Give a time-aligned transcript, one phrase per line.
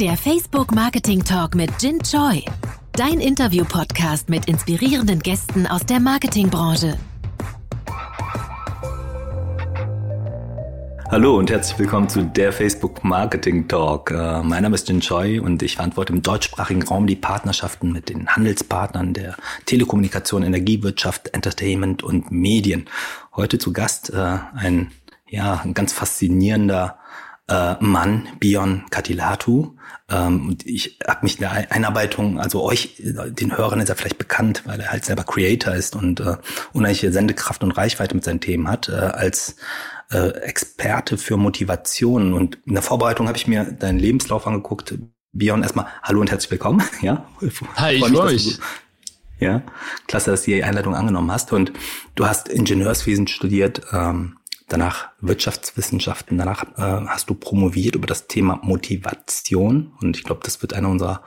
[0.00, 2.44] Der Facebook Marketing Talk mit Jin Choi.
[2.92, 6.96] Dein Interview-Podcast mit inspirierenden Gästen aus der Marketingbranche.
[11.10, 14.12] Hallo und herzlich willkommen zu der Facebook Marketing Talk.
[14.12, 18.08] Äh, mein Name ist Jin Choi und ich verantworte im deutschsprachigen Raum die Partnerschaften mit
[18.08, 19.34] den Handelspartnern der
[19.66, 22.88] Telekommunikation, Energiewirtschaft, Entertainment und Medien.
[23.34, 24.92] Heute zu Gast äh, ein
[25.30, 26.97] ja ein ganz faszinierender
[27.48, 29.76] äh, Mann, Bion Katilatu.
[30.10, 34.18] Ähm, und ich habe mich in der Einarbeitung, also euch, den Hörern ist er vielleicht
[34.18, 36.36] bekannt, weil er halt selber Creator ist und äh,
[36.72, 39.56] unheimliche Sendekraft und Reichweite mit seinen Themen hat, äh, als
[40.10, 42.32] äh, Experte für Motivation.
[42.32, 44.94] Und in der Vorbereitung habe ich mir deinen Lebenslauf angeguckt.
[45.32, 46.82] Bion, erstmal hallo und herzlich willkommen.
[47.02, 47.26] Ja,
[47.76, 48.58] Hi, ich freue mich.
[49.40, 49.62] Ja,
[50.08, 51.52] klasse, dass du die Einladung angenommen hast.
[51.52, 51.72] Und
[52.16, 54.37] du hast Ingenieurswesen studiert, ähm,
[54.68, 60.62] danach Wirtschaftswissenschaften, danach äh, hast du promoviert über das Thema Motivation und ich glaube, das
[60.62, 61.22] wird einer unserer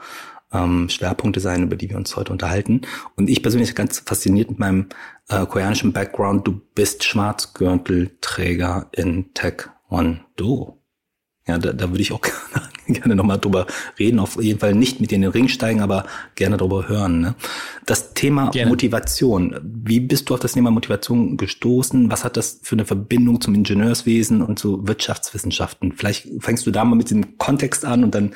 [0.52, 2.82] ähm, Schwerpunkte sein, über die wir uns heute unterhalten.
[3.16, 4.88] Und ich persönlich ganz fasziniert mit meinem
[5.28, 6.46] äh, koreanischen Background.
[6.46, 10.81] Du bist Schwarzgürtelträger in Taekwondo.
[11.46, 12.20] Ja, da, da würde ich auch
[12.86, 13.66] gerne nochmal drüber
[13.98, 14.20] reden.
[14.20, 17.20] Auf jeden Fall nicht mit dir in den Ring steigen, aber gerne drüber hören.
[17.20, 17.34] Ne?
[17.84, 18.70] Das Thema gerne.
[18.70, 19.58] Motivation.
[19.62, 22.10] Wie bist du auf das Thema Motivation gestoßen?
[22.10, 25.92] Was hat das für eine Verbindung zum Ingenieurswesen und zu Wirtschaftswissenschaften?
[25.92, 28.34] Vielleicht fängst du da mal mit dem Kontext an und dann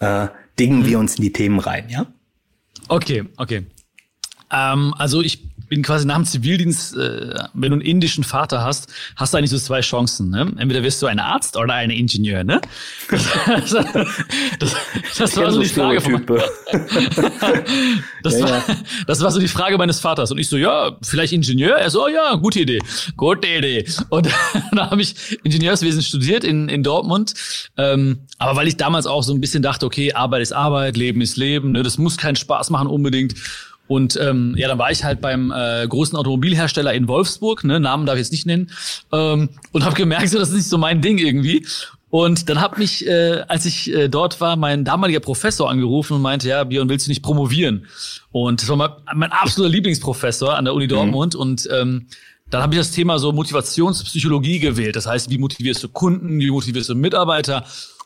[0.00, 0.28] äh,
[0.58, 0.86] dingen mhm.
[0.86, 2.06] wir uns in die Themen rein, ja?
[2.88, 3.66] Okay, okay.
[4.50, 8.92] Ähm, also ich bin quasi nach dem Zivildienst, äh, wenn du einen indischen Vater hast,
[9.14, 10.28] hast du eigentlich so zwei Chancen.
[10.28, 10.52] Ne?
[10.58, 12.44] Entweder wirst du ein Arzt oder ein Ingenieur.
[12.44, 12.60] Ne?
[13.50, 13.70] Das,
[14.58, 14.76] das,
[15.18, 16.00] das war so die Frage.
[16.00, 16.24] Von,
[18.22, 18.62] das, ja, war,
[19.06, 20.30] das war so die Frage meines Vaters.
[20.32, 21.76] Und ich so, ja, vielleicht Ingenieur?
[21.76, 22.80] Er so, oh, ja, gute Idee.
[23.16, 23.86] Gute Idee.
[24.08, 24.28] Und
[24.72, 27.34] dann habe ich Ingenieurswesen studiert in, in Dortmund.
[27.76, 31.20] Ähm, aber weil ich damals auch so ein bisschen dachte, okay, Arbeit ist Arbeit, Leben
[31.20, 31.72] ist Leben.
[31.72, 31.82] Ne?
[31.82, 33.34] Das muss keinen Spaß machen unbedingt.
[33.90, 38.06] Und ähm, ja, dann war ich halt beim äh, großen Automobilhersteller in Wolfsburg, ne, Namen
[38.06, 38.70] darf ich jetzt nicht nennen,
[39.10, 41.66] ähm, und habe gemerkt, so, das ist nicht so mein Ding irgendwie.
[42.08, 46.22] Und dann hat mich, äh, als ich äh, dort war, mein damaliger Professor angerufen und
[46.22, 47.86] meinte, ja, Björn, willst du nicht promovieren?
[48.30, 50.90] Und das war mein, mein absoluter Lieblingsprofessor an der Uni mhm.
[50.90, 51.34] Dortmund.
[51.34, 51.40] Mhm.
[51.40, 52.06] Und ähm,
[52.48, 54.94] dann habe ich das Thema so Motivationspsychologie gewählt.
[54.94, 57.64] Das heißt, wie motivierst du Kunden, wie motivierst du Mitarbeiter?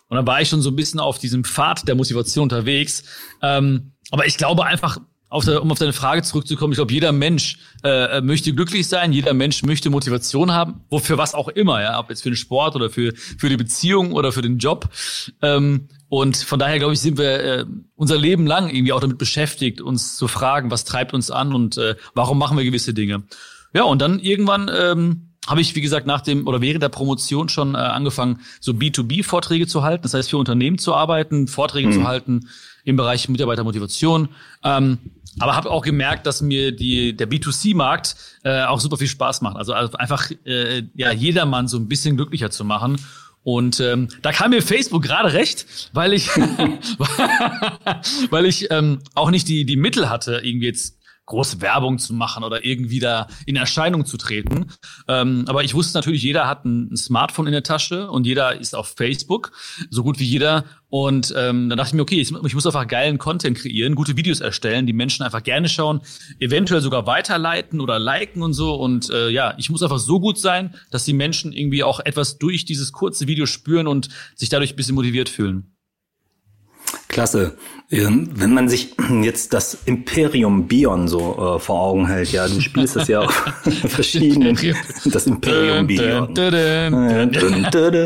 [0.08, 3.04] Und dann war ich schon so ein bisschen auf diesem Pfad der Motivation unterwegs.
[3.42, 4.98] Ähm, aber ich glaube einfach,
[5.34, 9.12] auf der, um auf deine Frage zurückzukommen, ich glaube, jeder Mensch äh, möchte glücklich sein,
[9.12, 12.76] jeder Mensch möchte Motivation haben, wofür was auch immer, ja, ob jetzt für den Sport
[12.76, 14.88] oder für, für die Beziehung oder für den Job.
[15.42, 17.64] Ähm, und von daher, glaube ich, sind wir äh,
[17.96, 21.78] unser Leben lang irgendwie auch damit beschäftigt, uns zu fragen, was treibt uns an und
[21.78, 23.24] äh, warum machen wir gewisse Dinge.
[23.74, 27.48] Ja, und dann irgendwann ähm, habe ich, wie gesagt, nach dem oder während der Promotion
[27.48, 31.92] schon äh, angefangen, so B2B-Vorträge zu halten, das heißt für Unternehmen zu arbeiten, Vorträge mhm.
[31.92, 32.48] zu halten
[32.84, 34.28] im Bereich Mitarbeitermotivation.
[34.62, 34.98] Ähm,
[35.38, 39.56] aber habe auch gemerkt, dass mir die, der B2C-Markt äh, auch super viel Spaß macht.
[39.56, 43.00] Also, also einfach äh, ja jedermann so ein bisschen glücklicher zu machen.
[43.42, 46.28] Und ähm, da kam mir Facebook gerade recht, weil ich,
[48.30, 52.44] weil ich ähm, auch nicht die, die Mittel hatte, irgendwie jetzt große Werbung zu machen
[52.44, 54.66] oder irgendwie da in Erscheinung zu treten.
[55.08, 58.60] Ähm, aber ich wusste natürlich, jeder hat ein, ein, Smartphone in der Tasche und jeder
[58.60, 59.52] ist auf Facebook,
[59.90, 60.64] so gut wie jeder.
[60.88, 64.16] Und ähm, dann dachte ich mir, okay, ich, ich muss einfach geilen Content kreieren, gute
[64.16, 66.02] Videos erstellen, die Menschen einfach gerne schauen,
[66.38, 68.74] eventuell sogar weiterleiten oder liken und so.
[68.74, 72.38] Und äh, ja, ich muss einfach so gut sein, dass die Menschen irgendwie auch etwas
[72.38, 75.73] durch dieses kurze Video spüren und sich dadurch ein bisschen motiviert fühlen.
[77.14, 77.56] Klasse.
[77.90, 82.60] Ähm, wenn man sich jetzt das Imperium Bion so äh, vor Augen hält, ja, du
[82.60, 83.32] spielst das ja auf
[83.86, 84.58] verschiedenen,
[85.04, 86.34] das Imperium Bion.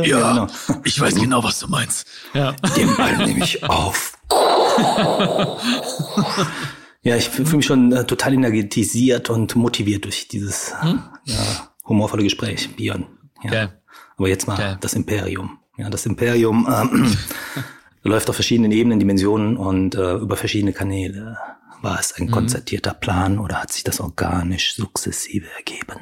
[0.04, 0.47] Ja,
[0.84, 2.06] ich weiß genau, was du meinst.
[2.34, 2.52] Ja.
[2.76, 4.12] Den Ball nehme ich auf.
[7.02, 11.00] ja, ich fühle mich schon äh, total energetisiert und motiviert durch dieses hm?
[11.24, 11.36] ja,
[11.86, 13.06] humorvolle Gespräch, Bion.
[13.42, 13.50] Ja.
[13.50, 13.68] Okay.
[14.18, 14.76] Aber jetzt mal okay.
[14.80, 15.58] das Imperium.
[15.78, 16.68] Ja, das Imperium.
[16.70, 17.16] Ähm,
[18.03, 21.36] läuft auf verschiedenen Ebenen, Dimensionen und äh, über verschiedene Kanäle.
[21.80, 22.30] War es ein mhm.
[22.33, 26.00] konzertierter Plan oder hat sich das organisch sukzessive ergeben?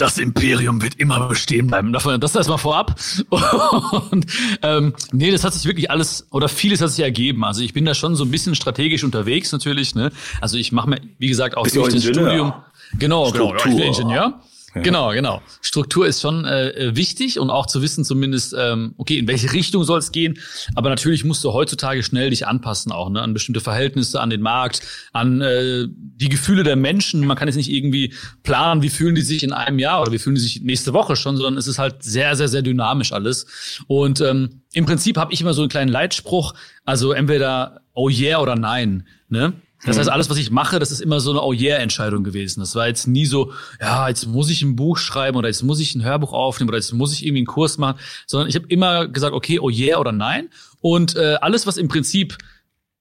[0.00, 1.92] das Imperium wird immer bestehen bleiben.
[1.92, 2.98] Das erstmal vorab.
[4.10, 4.26] Und
[4.62, 7.44] ähm, nee, das hat sich wirklich alles oder vieles hat sich ergeben.
[7.44, 9.94] Also ich bin da schon so ein bisschen strategisch unterwegs natürlich.
[9.94, 10.10] Ne?
[10.40, 12.54] Also ich mache mir, wie gesagt, auch durch das Studium.
[12.98, 13.50] Genau, genau.
[13.50, 14.40] Ja, ich bin Ingenieur.
[14.74, 15.42] Genau, genau.
[15.60, 19.82] Struktur ist schon äh, wichtig und auch zu wissen zumindest, ähm, okay, in welche Richtung
[19.82, 20.38] soll es gehen.
[20.76, 24.42] Aber natürlich musst du heutzutage schnell dich anpassen auch ne, an bestimmte Verhältnisse, an den
[24.42, 24.82] Markt,
[25.12, 27.26] an äh, die Gefühle der Menschen.
[27.26, 28.14] Man kann jetzt nicht irgendwie
[28.44, 31.16] planen, wie fühlen die sich in einem Jahr oder wie fühlen die sich nächste Woche
[31.16, 33.82] schon, sondern es ist halt sehr, sehr, sehr dynamisch alles.
[33.88, 38.38] Und ähm, im Prinzip habe ich immer so einen kleinen Leitspruch, also entweder oh yeah
[38.40, 39.06] oder nein.
[39.28, 39.52] Ne?
[39.84, 40.12] Das heißt, mhm.
[40.12, 42.60] alles, was ich mache, das ist immer so eine Oh yeah-Entscheidung gewesen.
[42.60, 45.80] Das war jetzt nie so, ja, jetzt muss ich ein Buch schreiben oder jetzt muss
[45.80, 48.66] ich ein Hörbuch aufnehmen oder jetzt muss ich irgendwie einen Kurs machen, sondern ich habe
[48.68, 50.48] immer gesagt, okay, oh yeah oder nein.
[50.80, 52.36] Und äh, alles, was im Prinzip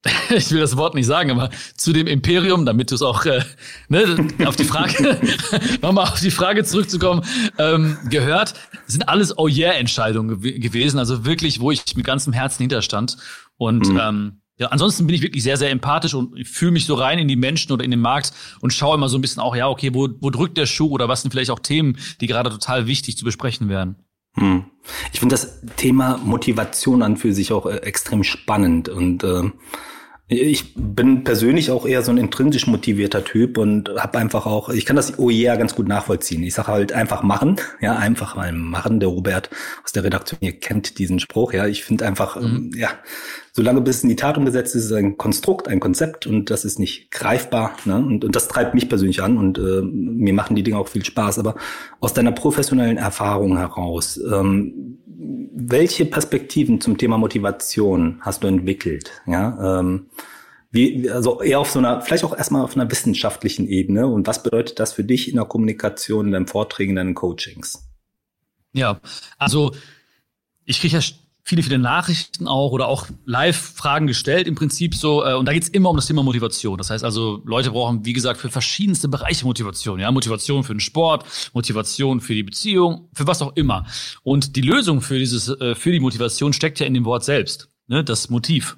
[0.29, 3.43] ich will das Wort nicht sagen, aber zu dem Imperium, damit du es auch äh,
[3.89, 5.19] ne, auf die Frage,
[5.81, 7.25] nochmal auf die Frage zurückzukommen,
[7.57, 8.53] ähm, gehört,
[8.87, 13.17] sind alles Oh yeah Entscheidungen gew gewesen, also wirklich, wo ich mit ganzem Herzen hinterstand
[13.57, 13.99] und mhm.
[14.01, 17.29] ähm, ja, ansonsten bin ich wirklich sehr, sehr empathisch und fühle mich so rein in
[17.29, 19.93] die Menschen oder in den Markt und schaue immer so ein bisschen auch, ja, okay,
[19.93, 23.17] wo, wo drückt der Schuh oder was sind vielleicht auch Themen, die gerade total wichtig
[23.17, 23.95] zu besprechen werden.
[24.35, 24.65] Hm.
[25.13, 29.49] Ich finde das Thema Motivation an für sich auch äh, extrem spannend und äh,
[30.31, 34.85] ich bin persönlich auch eher so ein intrinsisch motivierter Typ und habe einfach auch, ich
[34.85, 36.43] kann das OER yeah ganz gut nachvollziehen.
[36.43, 38.99] Ich sage halt einfach machen, ja, einfach mal machen.
[38.99, 39.49] Der Robert
[39.83, 41.65] aus der Redaktion hier kennt diesen Spruch, ja.
[41.65, 42.69] Ich finde einfach, mhm.
[42.75, 42.89] ja,
[43.59, 46.63] solange bis in die Tat umgesetzt ist, ist es ein Konstrukt, ein Konzept und das
[46.63, 47.75] ist nicht greifbar.
[47.83, 47.97] Ne?
[47.97, 51.03] Und, und das treibt mich persönlich an und äh, mir machen die Dinge auch viel
[51.03, 51.39] Spaß.
[51.39, 51.55] Aber
[51.99, 54.99] aus deiner professionellen Erfahrung heraus, ähm,
[55.53, 59.11] welche Perspektiven zum Thema Motivation hast du entwickelt?
[59.27, 60.05] Ja, ähm,
[60.71, 64.07] wie, also eher auf so einer, vielleicht auch erstmal auf einer wissenschaftlichen Ebene.
[64.07, 67.89] Und was bedeutet das für dich in der Kommunikation, in deinen Vorträgen, in deinen Coachings?
[68.71, 69.01] Ja,
[69.37, 69.73] also
[70.63, 71.01] ich kriege ja
[71.49, 75.25] viele, viele Nachrichten auch oder auch Live-Fragen gestellt im Prinzip so.
[75.25, 76.77] Äh, und da geht's immer um das Thema Motivation.
[76.77, 79.99] Das heißt also, Leute brauchen, wie gesagt, für verschiedenste Bereiche Motivation.
[79.99, 83.85] Ja, Motivation für den Sport, Motivation für die Beziehung, für was auch immer.
[84.21, 87.69] Und die Lösung für dieses, äh, für die Motivation steckt ja in dem Wort selbst.
[87.87, 88.03] Ne?
[88.03, 88.77] Das Motiv.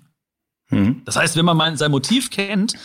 [0.70, 1.02] Mhm.
[1.04, 2.76] Das heißt, wenn man sein Motiv kennt,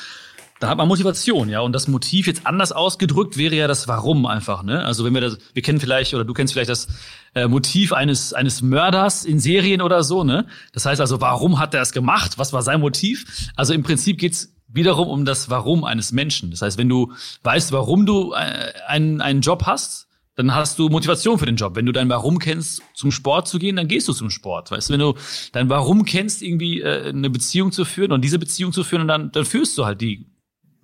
[0.58, 1.60] da hat man Motivation, ja.
[1.60, 4.84] Und das Motiv jetzt anders ausgedrückt wäre ja das Warum einfach, ne?
[4.84, 6.88] Also wenn wir das, wir kennen vielleicht oder du kennst vielleicht das
[7.34, 10.46] äh, Motiv eines eines Mörders in Serien oder so, ne?
[10.72, 12.38] Das heißt also, warum hat er es gemacht?
[12.38, 13.50] Was war sein Motiv?
[13.54, 16.50] Also im Prinzip geht's wiederum um das Warum eines Menschen.
[16.50, 17.12] Das heißt, wenn du
[17.42, 21.76] weißt, warum du äh, einen einen Job hast, dann hast du Motivation für den Job.
[21.76, 24.70] Wenn du dein Warum kennst, zum Sport zu gehen, dann gehst du zum Sport.
[24.70, 25.14] Weißt du, wenn du
[25.52, 29.32] dein Warum kennst, irgendwie äh, eine Beziehung zu führen und diese Beziehung zu führen, dann,
[29.32, 30.26] dann führst du halt die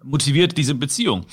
[0.04, 1.26] motiviert diese Beziehung.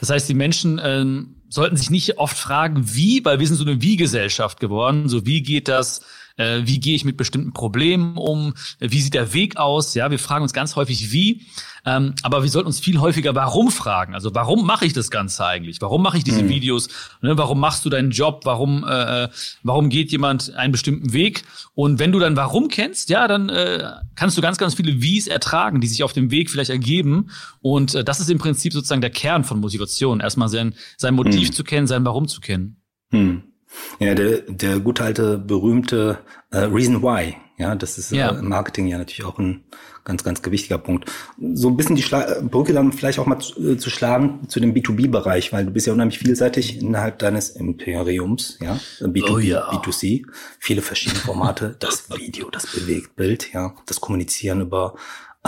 [0.00, 3.64] Das heißt, die Menschen ähm, sollten sich nicht oft fragen, wie, weil wir sind so
[3.64, 5.08] eine Wie-Gesellschaft geworden.
[5.08, 6.02] So, wie geht das?
[6.36, 8.54] Äh, wie gehe ich mit bestimmten Problemen um?
[8.80, 9.94] Wie sieht der Weg aus?
[9.94, 11.42] Ja, wir fragen uns ganz häufig wie,
[11.86, 14.14] ähm, aber wir sollten uns viel häufiger warum fragen.
[14.14, 15.80] Also warum mache ich das Ganze eigentlich?
[15.80, 16.48] Warum mache ich diese mhm.
[16.48, 16.88] Videos?
[17.22, 18.40] Ne, warum machst du deinen Job?
[18.44, 19.28] Warum, äh,
[19.62, 21.44] warum geht jemand einen bestimmten Weg?
[21.74, 25.26] Und wenn du dann warum kennst, ja, dann äh, kannst du ganz, ganz viele Wies
[25.26, 27.30] ertragen, die sich auf dem Weg vielleicht ergeben.
[27.60, 30.20] Und äh, das ist im Prinzip sozusagen der Kern von Motivation.
[30.20, 31.52] Erstmal sein, sein Motiv mhm.
[31.52, 32.82] zu kennen, sein Warum zu kennen.
[33.10, 33.53] Mhm.
[33.98, 36.18] Ja, der, der gute alte berühmte
[36.50, 37.36] äh, Reason Why.
[37.56, 38.30] Ja, das ist ja.
[38.30, 39.64] Äh, im Marketing ja natürlich auch ein
[40.04, 41.10] ganz, ganz gewichtiger Punkt.
[41.38, 44.60] So ein bisschen die Schla Brücke dann vielleicht auch mal zu, äh, zu schlagen zu
[44.60, 49.70] dem B2B-Bereich, weil du bist ja unheimlich vielseitig innerhalb deines Imperiums, ja, B2B, oh ja.
[49.70, 50.24] B2C,
[50.58, 54.94] viele verschiedene Formate, das Video, das Bewegtbild, ja, das Kommunizieren über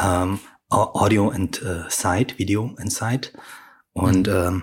[0.01, 0.39] ähm,
[0.71, 3.33] Audio and äh, Sight, Video and Sight
[3.93, 4.33] und mhm.
[4.33, 4.63] ähm,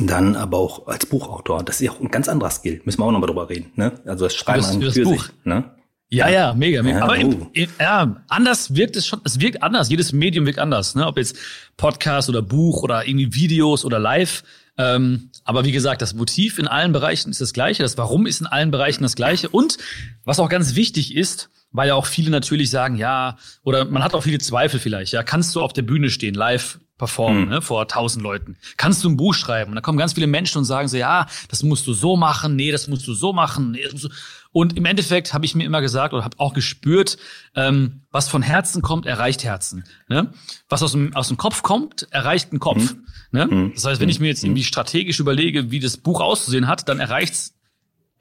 [0.00, 1.62] dann aber auch als Buchautor.
[1.62, 2.80] Das ist ja auch ein ganz anderer Skill.
[2.84, 3.72] Müssen wir auch nochmal drüber reden.
[3.76, 3.92] Ne?
[4.06, 5.24] Also das Schreiben an für Buch.
[5.24, 5.32] sich.
[5.44, 5.70] Ne?
[6.08, 6.98] Ja, ja, mega, mega.
[6.98, 7.50] Ja, aber oh.
[7.52, 9.90] im, ja, anders wirkt es schon, es wirkt anders.
[9.90, 10.94] Jedes Medium wirkt anders.
[10.94, 11.06] Ne?
[11.06, 11.36] Ob jetzt
[11.76, 14.42] Podcast oder Buch oder irgendwie Videos oder Live.
[14.76, 17.82] Ähm, aber wie gesagt, das Motiv in allen Bereichen ist das gleiche.
[17.82, 19.48] Das Warum ist in allen Bereichen das gleiche.
[19.48, 19.76] Und
[20.24, 24.14] was auch ganz wichtig ist, weil ja auch viele natürlich sagen, ja, oder man hat
[24.14, 27.50] auch viele Zweifel vielleicht, ja, kannst du auf der Bühne stehen, live performen, mhm.
[27.50, 28.56] ne, vor tausend Leuten.
[28.76, 29.70] Kannst du ein Buch schreiben?
[29.70, 32.54] Und da kommen ganz viele Menschen und sagen so, ja, das musst du so machen,
[32.56, 33.72] nee, das musst du so machen.
[33.72, 34.08] Nee, du...
[34.52, 37.16] Und im Endeffekt habe ich mir immer gesagt oder habe auch gespürt,
[37.56, 39.82] ähm, was von Herzen kommt, erreicht Herzen.
[40.06, 40.32] Ne?
[40.68, 42.94] Was aus dem, aus dem Kopf kommt, erreicht den Kopf.
[42.94, 43.06] Mhm.
[43.32, 43.46] Ne?
[43.46, 43.72] Mhm.
[43.74, 47.00] Das heißt, wenn ich mir jetzt irgendwie strategisch überlege, wie das Buch auszusehen hat, dann
[47.00, 47.54] erreicht's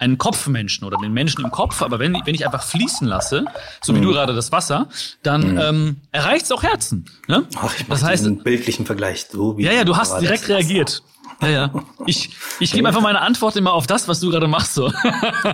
[0.04, 3.46] einen Kopfmenschen oder den Menschen im Kopf, aber wenn, wenn ich einfach fließen lasse,
[3.82, 4.04] so wie mhm.
[4.04, 4.88] du gerade das Wasser,
[5.24, 5.60] dann mhm.
[5.60, 7.06] ähm, erreicht es auch Herzen.
[7.28, 7.46] Ne?
[7.56, 9.26] Ach, ich das heißt, einen bildlichen Vergleich.
[9.32, 11.02] So wie ja, ja, du hast direkt reagiert.
[11.42, 11.74] Ja, ja.
[12.06, 12.30] Ich,
[12.60, 14.76] ich gebe einfach meine Antwort immer auf das, was du gerade machst.
[14.76, 14.92] So.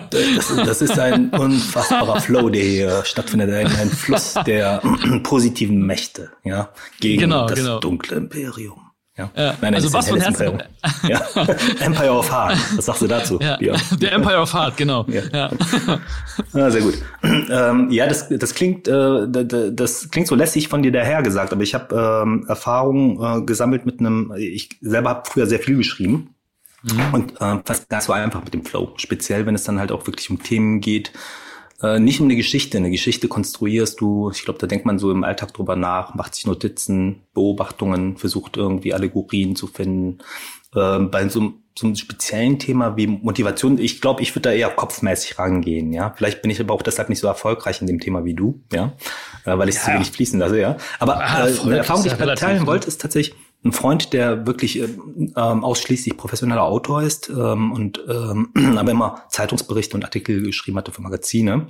[0.10, 4.82] Das, das ist ein unfassbarer Flow, der hier stattfindet, ein, ein Fluss der
[5.24, 7.79] positiven Mächte, ja, gegen genau, das genau.
[7.79, 8.88] dunkle Imperium.
[9.20, 9.30] Ja.
[9.36, 9.56] ja.
[9.62, 10.64] Nein, also was von Herzen.
[11.08, 11.22] Ja.
[11.80, 12.58] Empire of Heart.
[12.78, 13.40] Was sagst du dazu?
[13.40, 13.58] Ja.
[14.02, 15.06] Der Empire of Heart, genau.
[15.08, 15.52] Ja, ja.
[16.54, 16.96] ja sehr gut.
[17.24, 21.64] Ähm, ja, das, das klingt, äh, das klingt so lässig von dir daher gesagt, aber
[21.64, 24.34] ich habe ähm, Erfahrungen äh, gesammelt mit einem.
[24.38, 26.36] Ich selber habe früher sehr viel geschrieben.
[26.84, 27.14] Mhm.
[27.14, 28.94] Und äh, fast gar so einfach mit dem Flow.
[28.96, 31.12] Speziell, wenn es dann halt auch wirklich um Themen geht,
[31.82, 32.78] äh, nicht um eine Geschichte.
[32.78, 36.36] Eine Geschichte konstruierst du, ich glaube, da denkt man so im Alltag drüber nach, macht
[36.36, 40.20] sich Notizen, Beobachtungen, versucht irgendwie Allegorien zu finden.
[40.76, 44.70] Äh, bei so, so einem speziellen Thema wie Motivation, ich glaube, ich würde da eher
[44.70, 46.14] kopfmäßig rangehen, ja.
[46.16, 48.94] Vielleicht bin ich aber auch deshalb nicht so erfolgreich in dem Thema wie du, ja,
[49.46, 49.86] äh, weil ich es ja.
[49.86, 50.78] zu wenig fließen lasse, ja.
[51.00, 54.80] Aber ah, äh, eine Erfahrung, die ich teilen wollte, ist tatsächlich, ein Freund, der wirklich
[54.80, 60.78] äh, ähm, ausschließlich professioneller Autor ist ähm, und ähm, aber immer Zeitungsberichte und Artikel geschrieben
[60.78, 61.68] hatte für Magazine,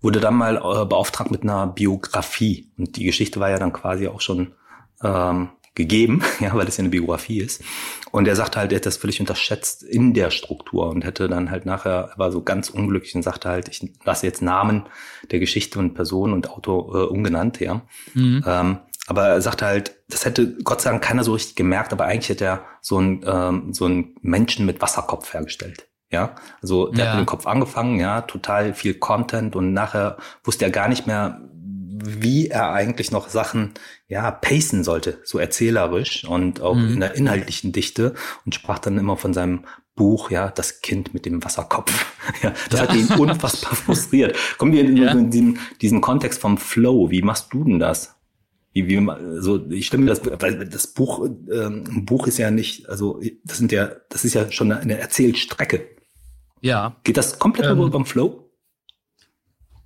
[0.00, 2.70] wurde dann mal äh, beauftragt mit einer Biografie.
[2.76, 4.52] Und die Geschichte war ja dann quasi auch schon
[5.02, 7.62] ähm, gegeben, ja, weil es ja eine Biografie ist.
[8.10, 11.50] Und er sagte halt, er hätte das völlig unterschätzt in der Struktur und hätte dann
[11.50, 14.84] halt nachher, er war so ganz unglücklich und sagte halt, ich lasse jetzt Namen
[15.30, 17.82] der Geschichte und Person und Autor äh, ungenannt, ja.
[18.12, 18.44] Mhm.
[18.46, 22.04] Ähm, aber er sagte halt, das hätte Gott sei Dank keiner so richtig gemerkt, aber
[22.04, 25.88] eigentlich hätte er so einen, ähm, so einen Menschen mit Wasserkopf hergestellt.
[26.10, 27.10] Ja, also der ja.
[27.10, 31.06] hat mit dem Kopf angefangen, ja, total viel Content und nachher wusste er gar nicht
[31.06, 31.40] mehr,
[32.04, 33.74] wie er eigentlich noch Sachen,
[34.06, 36.94] ja, pacen sollte, so erzählerisch und auch mhm.
[36.94, 39.64] in der inhaltlichen Dichte und sprach dann immer von seinem
[39.96, 41.92] Buch, ja, das Kind mit dem Wasserkopf.
[42.42, 42.88] Ja, das ja.
[42.88, 44.34] hat ihn unfassbar frustriert.
[44.56, 45.10] Kommen wir in, ja.
[45.10, 47.10] in diesen, diesen Kontext vom Flow.
[47.10, 48.13] Wie machst du denn das?
[48.74, 52.88] Wie, wie so ich stimme das weil das Buch ähm, ein Buch ist ja nicht
[52.88, 55.88] also das sind ja das ist ja schon eine Erzählstrecke.
[56.60, 56.96] Ja.
[57.04, 58.50] Geht das komplett ähm, beim Flow?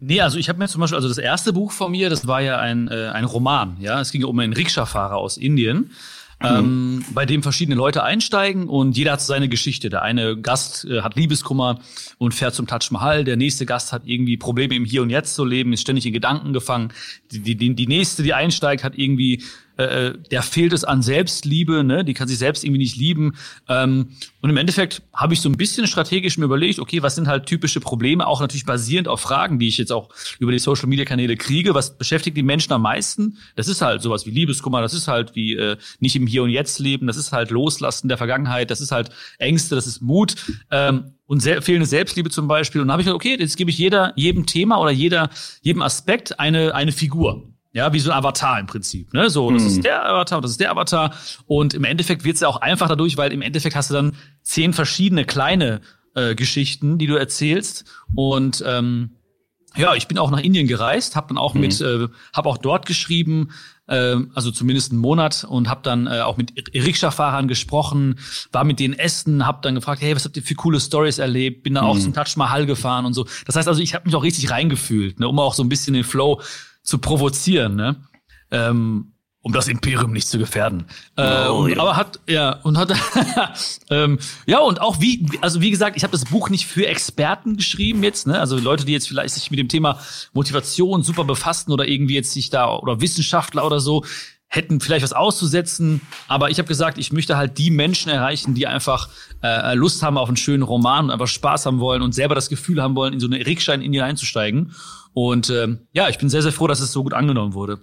[0.00, 2.40] Nee, also ich habe mir zum Beispiel, also das erste Buch von mir, das war
[2.40, 4.00] ja ein, äh, ein Roman, ja.
[4.00, 5.90] Es ging um einen Rikscha-Fahrer aus Indien
[6.40, 9.90] ähm, bei dem verschiedene Leute einsteigen und jeder hat seine Geschichte.
[9.90, 11.80] Der eine Gast äh, hat Liebeskummer
[12.18, 13.25] und fährt zum Taj Mahal.
[13.25, 16.12] Der nächste Gast hat irgendwie Probleme im Hier und Jetzt zu leben, ist ständig in
[16.12, 16.92] Gedanken gefangen.
[17.33, 19.42] Die, die, die nächste, die einsteigt, hat irgendwie
[19.78, 22.04] äh, der fehlt es an Selbstliebe, ne?
[22.04, 23.35] die kann sich selbst irgendwie nicht lieben.
[23.68, 24.08] Ähm,
[24.40, 27.47] und im Endeffekt habe ich so ein bisschen strategisch mir überlegt, okay, was sind halt
[27.47, 30.08] typische Probleme, auch natürlich basierend auf Fragen, die ich jetzt auch
[30.40, 31.75] über die Social-Media-Kanäle kriege.
[31.75, 33.38] Was beschäftigt die Menschen am meisten?
[33.54, 36.50] Das ist halt sowas wie Liebeskummer, das ist halt wie äh, nicht im Hier und
[36.50, 40.35] Jetzt leben, das ist halt Loslassen der Vergangenheit, das ist halt Ängste, das ist Mut.
[40.73, 42.80] Ähm, und sehr, fehlende Selbstliebe zum Beispiel.
[42.80, 45.30] Und dann habe ich gesagt, okay, jetzt gebe ich jeder, jedem Thema oder jeder,
[45.62, 47.52] jedem Aspekt eine, eine Figur.
[47.72, 49.12] Ja, wie so ein Avatar im Prinzip.
[49.12, 49.28] Ne?
[49.28, 49.68] So, das hm.
[49.68, 51.14] ist der Avatar, das ist der Avatar.
[51.46, 54.16] Und im Endeffekt wird es ja auch einfach dadurch, weil im Endeffekt hast du dann
[54.42, 55.82] zehn verschiedene kleine
[56.14, 57.84] äh, Geschichten, die du erzählst.
[58.14, 59.10] Und ähm,
[59.76, 61.60] ja, ich bin auch nach Indien gereist, habe dann auch mhm.
[61.60, 63.50] mit, äh, habe auch dort geschrieben,
[63.87, 68.18] äh, also zumindest einen Monat und habe dann äh, auch mit Rikscha-Fahrern gesprochen,
[68.50, 71.62] war mit denen essen, habe dann gefragt, hey, was habt ihr für coole Stories erlebt?
[71.62, 71.90] Bin dann mhm.
[71.90, 73.26] auch zum Taj Mahal gefahren und so.
[73.46, 75.94] Das heißt also, ich habe mich auch richtig reingefühlt, ne, um auch so ein bisschen
[75.94, 76.40] den Flow
[76.88, 77.97] zu provozieren, ne?
[78.50, 80.87] Ähm, um das Imperium nicht zu gefährden.
[81.16, 81.80] Äh, oh, und, ja.
[81.80, 82.92] Aber hat ja und hat
[83.90, 87.59] ähm, ja und auch wie also wie gesagt, ich habe das Buch nicht für Experten
[87.59, 88.40] geschrieben jetzt, ne?
[88.40, 90.00] Also Leute, die jetzt vielleicht sich mit dem Thema
[90.33, 94.04] Motivation super befassen oder irgendwie jetzt sich da oder Wissenschaftler oder so
[94.50, 98.66] hätten vielleicht was auszusetzen, aber ich habe gesagt, ich möchte halt die Menschen erreichen, die
[98.66, 99.11] einfach
[99.42, 102.49] äh, Lust haben auf einen schönen Roman und einfach Spaß haben wollen und selber das
[102.49, 104.75] Gefühl haben wollen, in so eine Rikscha in Indien einzusteigen.
[105.12, 107.81] Und ähm, ja, ich bin sehr, sehr froh, dass es so gut angenommen wurde.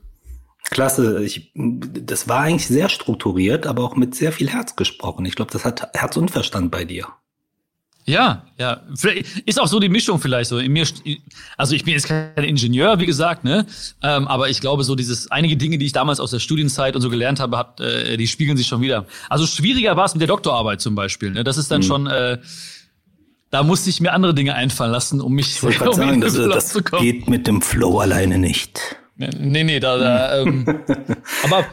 [0.71, 1.23] Klasse.
[1.23, 5.25] Ich, das war eigentlich sehr strukturiert, aber auch mit sehr viel Herz gesprochen.
[5.25, 7.07] Ich glaube, das hat Herz und Verstand bei dir.
[8.07, 8.81] Ja, ja.
[9.45, 10.59] Ist auch so die Mischung vielleicht so.
[10.59, 10.85] In mir,
[11.57, 13.65] also ich bin jetzt kein Ingenieur, wie gesagt, ne?
[14.03, 17.01] Ähm, aber ich glaube, so dieses einige Dinge, die ich damals aus der Studienzeit und
[17.01, 19.07] so gelernt habe, hat, äh, die spiegeln sich schon wieder.
[19.27, 21.31] Also schwieriger war es mit der Doktorarbeit zum Beispiel.
[21.31, 21.43] Ne?
[21.43, 21.85] Das ist dann mhm.
[21.85, 22.07] schon.
[22.07, 22.39] Äh,
[23.55, 26.73] da musste ich mir andere Dinge einfallen lassen, um mich ich um sagen, das, das
[26.73, 27.01] zu kommen.
[27.01, 28.97] geht mit dem Flow alleine nicht.
[29.15, 30.65] Nee, nee, da, da ähm,
[31.45, 31.65] aber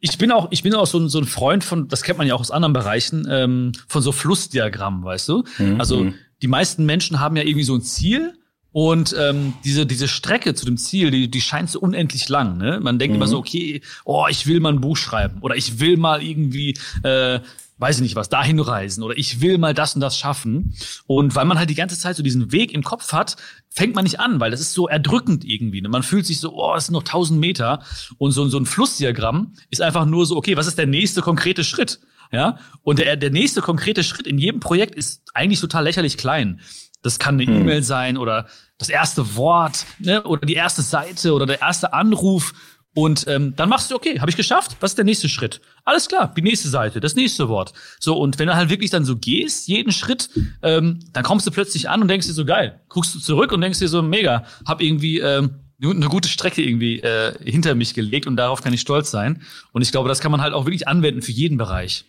[0.00, 2.26] ich bin auch, ich bin auch so ein, so ein Freund von, das kennt man
[2.26, 5.44] ja auch aus anderen Bereichen, ähm, von so Flussdiagrammen, weißt du?
[5.58, 5.78] Mhm.
[5.78, 6.06] Also
[6.40, 8.32] die meisten Menschen haben ja irgendwie so ein Ziel
[8.70, 12.56] und ähm, diese, diese Strecke zu dem Ziel, die, die scheint so unendlich lang.
[12.56, 12.80] Ne?
[12.80, 13.16] Man denkt mhm.
[13.16, 16.74] immer so, okay, oh, ich will mal ein Buch schreiben oder ich will mal irgendwie
[17.02, 17.40] äh,
[17.82, 20.74] weiß ich nicht was, dahin reisen oder ich will mal das und das schaffen.
[21.06, 23.36] Und weil man halt die ganze Zeit so diesen Weg im Kopf hat,
[23.68, 25.82] fängt man nicht an, weil das ist so erdrückend irgendwie.
[25.82, 25.88] Ne?
[25.88, 27.82] Man fühlt sich so, oh, es sind noch tausend Meter.
[28.18, 31.64] Und so, so ein Flussdiagramm ist einfach nur so, okay, was ist der nächste konkrete
[31.64, 32.00] Schritt?
[32.30, 36.60] Ja, und der, der nächste konkrete Schritt in jedem Projekt ist eigentlich total lächerlich klein.
[37.02, 37.62] Das kann eine hm.
[37.62, 38.46] E-Mail sein oder
[38.78, 40.22] das erste Wort ne?
[40.22, 42.54] oder die erste Seite oder der erste Anruf
[42.94, 45.60] Und ähm, dann machst du, okay, habe ich geschafft, was ist der nächste Schritt?
[45.84, 47.72] Alles klar, die nächste Seite, das nächste Wort.
[47.98, 50.28] So, und wenn du halt wirklich dann so gehst, jeden Schritt,
[50.62, 53.62] ähm, dann kommst du plötzlich an und denkst dir so, geil, guckst du zurück und
[53.62, 58.26] denkst dir so, mega, hab irgendwie ähm, eine gute Strecke irgendwie äh, hinter mich gelegt
[58.26, 59.42] und darauf kann ich stolz sein.
[59.72, 62.04] Und ich glaube, das kann man halt auch wirklich anwenden für jeden Bereich.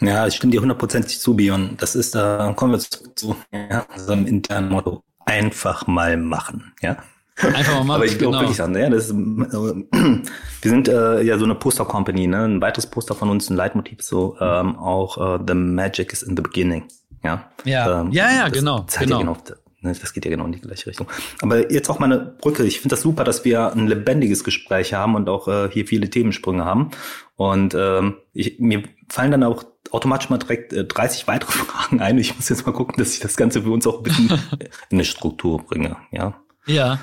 [0.00, 1.76] Ja, ich stimme dir hundertprozentig zu, Bion.
[1.76, 5.02] Das ist, da äh, kommen wir zu, zu ja, unserem internen Motto.
[5.26, 6.96] Einfach mal machen, ja.
[7.42, 7.90] Einfach mal machen.
[7.90, 8.42] Aber ich glaube genau.
[8.42, 12.44] wirklich an, ja, das ist, äh, wir sind äh, ja so eine Poster-Company, ne?
[12.44, 16.36] Ein weiteres Poster von uns, ein Leitmotiv, so ähm, auch äh, The Magic is in
[16.36, 16.84] the beginning.
[17.22, 18.86] Ja, ja, ähm, ja, ja genau.
[18.98, 19.18] genau.
[19.18, 19.36] Ja genau
[19.82, 21.06] Ne, das geht ja genau in die gleiche Richtung.
[21.40, 22.64] Aber jetzt auch mal eine Brücke.
[22.64, 26.10] Ich finde das super, dass wir ein lebendiges Gespräch haben und auch äh, hier viele
[26.10, 26.90] Themensprünge haben.
[27.36, 32.18] Und ähm, ich, mir fallen dann auch automatisch mal direkt äh, 30 weitere Fragen ein.
[32.18, 34.28] Ich muss jetzt mal gucken, dass ich das Ganze für uns auch ein bisschen
[34.90, 35.96] in eine Struktur bringe.
[36.10, 36.34] Ja.
[36.66, 36.98] Ja.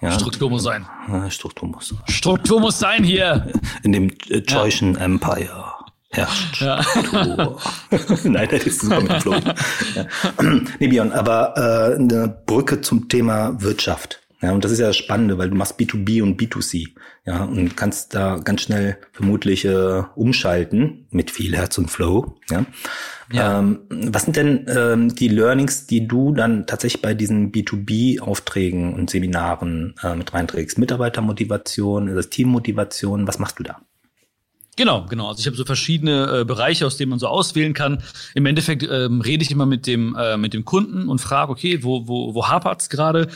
[0.00, 0.86] Ja, Struktur muss sein.
[1.28, 1.98] Struktur muss sein.
[2.08, 3.52] Struktur muss sein hier.
[3.82, 5.00] In dem äh, Joyschen ja.
[5.00, 5.72] Empire.
[6.14, 6.28] Ja.
[6.60, 6.84] ja.
[8.24, 9.34] Nein, das ist super Flo.
[9.94, 10.06] Ja.
[10.78, 14.20] Nee, Björn, aber äh, eine Brücke zum Thema Wirtschaft.
[14.42, 16.88] Ja, und das ist ja das Spannende, weil du machst B2B und B2C.
[17.24, 22.34] Ja, und kannst da ganz schnell vermutlich äh, umschalten mit viel Herz und Flow.
[22.50, 22.66] Ja.
[23.32, 23.60] ja.
[23.60, 29.08] Ähm, was sind denn ähm, die Learnings, die du dann tatsächlich bei diesen B2B-Aufträgen und
[29.08, 30.78] Seminaren äh, mit reinträgst?
[30.78, 33.80] Mitarbeitermotivation, das Teammotivation, was machst du da?
[34.76, 35.28] Genau, genau.
[35.28, 38.02] Also ich habe so verschiedene äh, Bereiche, aus denen man so auswählen kann.
[38.34, 41.84] Im Endeffekt ähm, rede ich immer mit dem äh, mit dem Kunden und frage, okay,
[41.84, 43.28] wo wo wo hapert's gerade?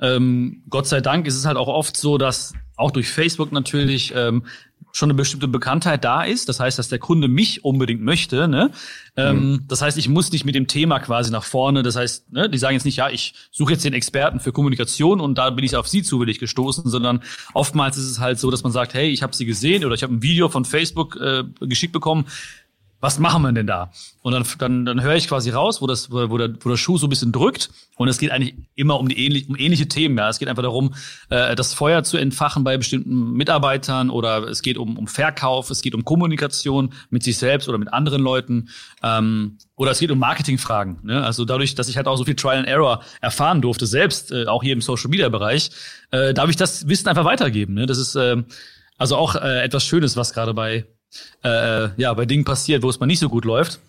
[0.00, 4.12] Ähm, Gott sei Dank ist es halt auch oft so, dass auch durch Facebook natürlich
[4.14, 4.44] ähm,
[4.92, 6.48] schon eine bestimmte Bekanntheit da ist.
[6.48, 8.48] Das heißt, dass der Kunde mich unbedingt möchte.
[8.48, 8.70] Ne?
[9.16, 9.64] Ähm, mhm.
[9.68, 11.82] Das heißt, ich muss nicht mit dem Thema quasi nach vorne.
[11.82, 15.20] Das heißt, ne, die sagen jetzt nicht, ja, ich suche jetzt den Experten für Kommunikation
[15.20, 17.22] und da bin ich auf Sie zufällig gestoßen, sondern
[17.52, 20.02] oftmals ist es halt so, dass man sagt, hey, ich habe Sie gesehen oder ich
[20.02, 22.26] habe ein Video von Facebook äh, geschickt bekommen
[23.06, 23.92] was machen wir denn da?
[24.22, 26.98] Und dann, dann, dann höre ich quasi raus, wo, das, wo, der, wo der Schuh
[26.98, 27.70] so ein bisschen drückt.
[27.96, 30.18] Und es geht eigentlich immer um, die ähnlich, um ähnliche Themen.
[30.18, 30.28] Ja.
[30.28, 30.92] Es geht einfach darum,
[31.28, 35.82] äh, das Feuer zu entfachen bei bestimmten Mitarbeitern oder es geht um, um Verkauf, es
[35.82, 38.70] geht um Kommunikation mit sich selbst oder mit anderen Leuten.
[39.04, 40.98] Ähm, oder es geht um Marketingfragen.
[41.04, 41.24] Ne?
[41.24, 44.46] Also dadurch, dass ich halt auch so viel Trial and Error erfahren durfte, selbst äh,
[44.46, 45.70] auch hier im Social Media Bereich,
[46.10, 47.74] äh, darf ich das Wissen einfach weitergeben.
[47.74, 47.86] Ne?
[47.86, 48.42] Das ist äh,
[48.98, 50.86] also auch äh, etwas Schönes, was gerade bei
[51.42, 53.80] äh, ja, bei Dingen passiert, wo es mal nicht so gut läuft.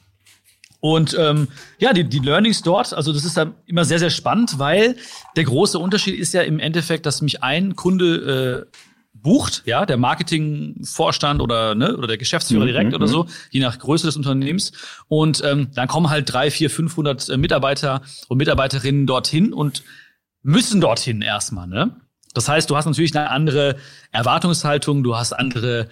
[0.79, 1.47] Und ähm,
[1.79, 4.95] ja, die, die Learnings dort, also das ist dann immer sehr, sehr spannend, weil
[5.35, 8.77] der große Unterschied ist ja im Endeffekt, dass mich ein Kunde äh,
[9.13, 13.11] bucht, ja, der Marketingvorstand oder ne, oder der Geschäftsführer mhm, direkt oder mhm.
[13.11, 14.71] so, je nach Größe des Unternehmens.
[15.07, 19.83] Und ähm, dann kommen halt drei, vier, 500 äh, Mitarbeiter und Mitarbeiterinnen dorthin und
[20.43, 21.95] müssen dorthin erstmal, ne?
[22.33, 23.77] Das heißt, du hast natürlich eine andere
[24.11, 25.87] Erwartungshaltung, du hast andere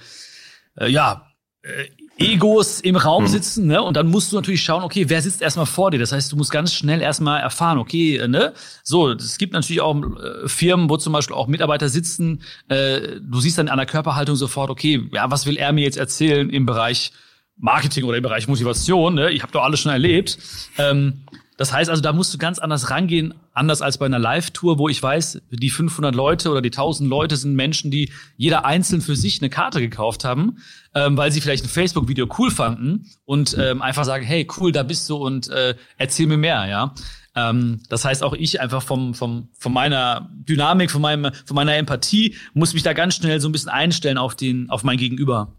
[0.75, 1.27] äh, ja,
[1.61, 1.85] äh,
[2.17, 3.27] Egos im Raum mhm.
[3.27, 3.81] sitzen, ne?
[3.81, 5.99] Und dann musst du natürlich schauen, okay, wer sitzt erstmal vor dir?
[5.99, 8.53] Das heißt, du musst ganz schnell erstmal erfahren, okay, äh, ne?
[8.83, 12.41] So, es gibt natürlich auch äh, Firmen, wo zum Beispiel auch Mitarbeiter sitzen.
[12.69, 15.97] Äh, du siehst dann an der Körperhaltung sofort, okay, ja, was will er mir jetzt
[15.97, 17.11] erzählen im Bereich
[17.57, 19.15] Marketing oder im Bereich Motivation?
[19.15, 19.31] Ne?
[19.31, 20.37] Ich habe doch alles schon erlebt.
[20.77, 21.25] Ähm,
[21.57, 24.89] das heißt also, da musst du ganz anders rangehen, anders als bei einer Live-Tour, wo
[24.89, 29.15] ich weiß, die 500 Leute oder die 1000 Leute sind Menschen, die jeder einzeln für
[29.15, 30.57] sich eine Karte gekauft haben,
[30.93, 34.83] ähm, weil sie vielleicht ein Facebook-Video cool fanden und ähm, einfach sagen, hey, cool, da
[34.83, 36.93] bist du und äh, erzähl mir mehr, ja.
[37.35, 41.75] Ähm, das heißt, auch ich einfach vom, vom, von meiner Dynamik, von, meinem, von meiner
[41.75, 45.53] Empathie muss mich da ganz schnell so ein bisschen einstellen auf den, auf mein Gegenüber.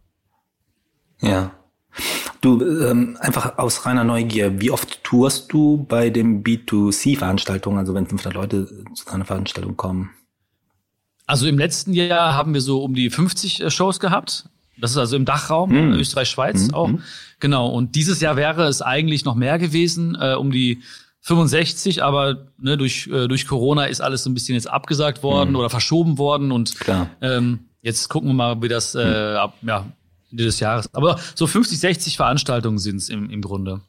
[1.20, 1.52] Ja.
[2.46, 8.06] Du, ähm, einfach aus reiner Neugier, wie oft tourst du bei dem B2C-Veranstaltungen, also wenn
[8.06, 10.10] 500 Leute zu einer Veranstaltung kommen?
[11.26, 14.48] Also im letzten Jahr haben wir so um die 50 äh, Shows gehabt.
[14.80, 15.92] Das ist also im Dachraum, hm.
[15.94, 16.74] Österreich, Schweiz hm.
[16.74, 16.86] auch.
[16.86, 17.02] Hm.
[17.40, 17.68] Genau.
[17.68, 20.82] Und dieses Jahr wäre es eigentlich noch mehr gewesen, äh, um die
[21.22, 25.48] 65, aber ne, durch, äh, durch Corona ist alles so ein bisschen jetzt abgesagt worden
[25.48, 25.56] hm.
[25.56, 26.52] oder verschoben worden.
[26.52, 27.10] Und Klar.
[27.20, 29.86] Ähm, jetzt gucken wir mal, wie das äh, ab, ja,
[30.36, 30.92] Ende des Jahres.
[30.92, 33.80] Aber so 50, 60 Veranstaltungen sind es im, im Grunde.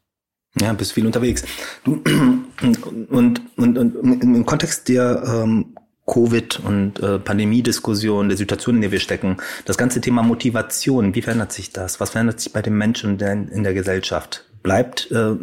[0.60, 1.43] Ja, bist viel unterwegs.
[1.83, 2.01] Du,
[3.10, 8.91] und, und, und im Kontext der ähm, Covid- und äh, Pandemiediskussion, der Situation, in der
[8.93, 11.99] wir stecken, das ganze Thema Motivation, wie verändert sich das?
[11.99, 14.45] Was verändert sich bei den Menschen denn in der Gesellschaft?
[14.63, 15.33] Bleibt äh,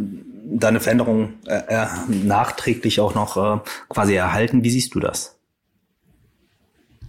[0.47, 4.65] da eine Veränderung äh, äh, nachträglich auch noch äh, quasi erhalten?
[4.65, 5.34] Wie siehst du das?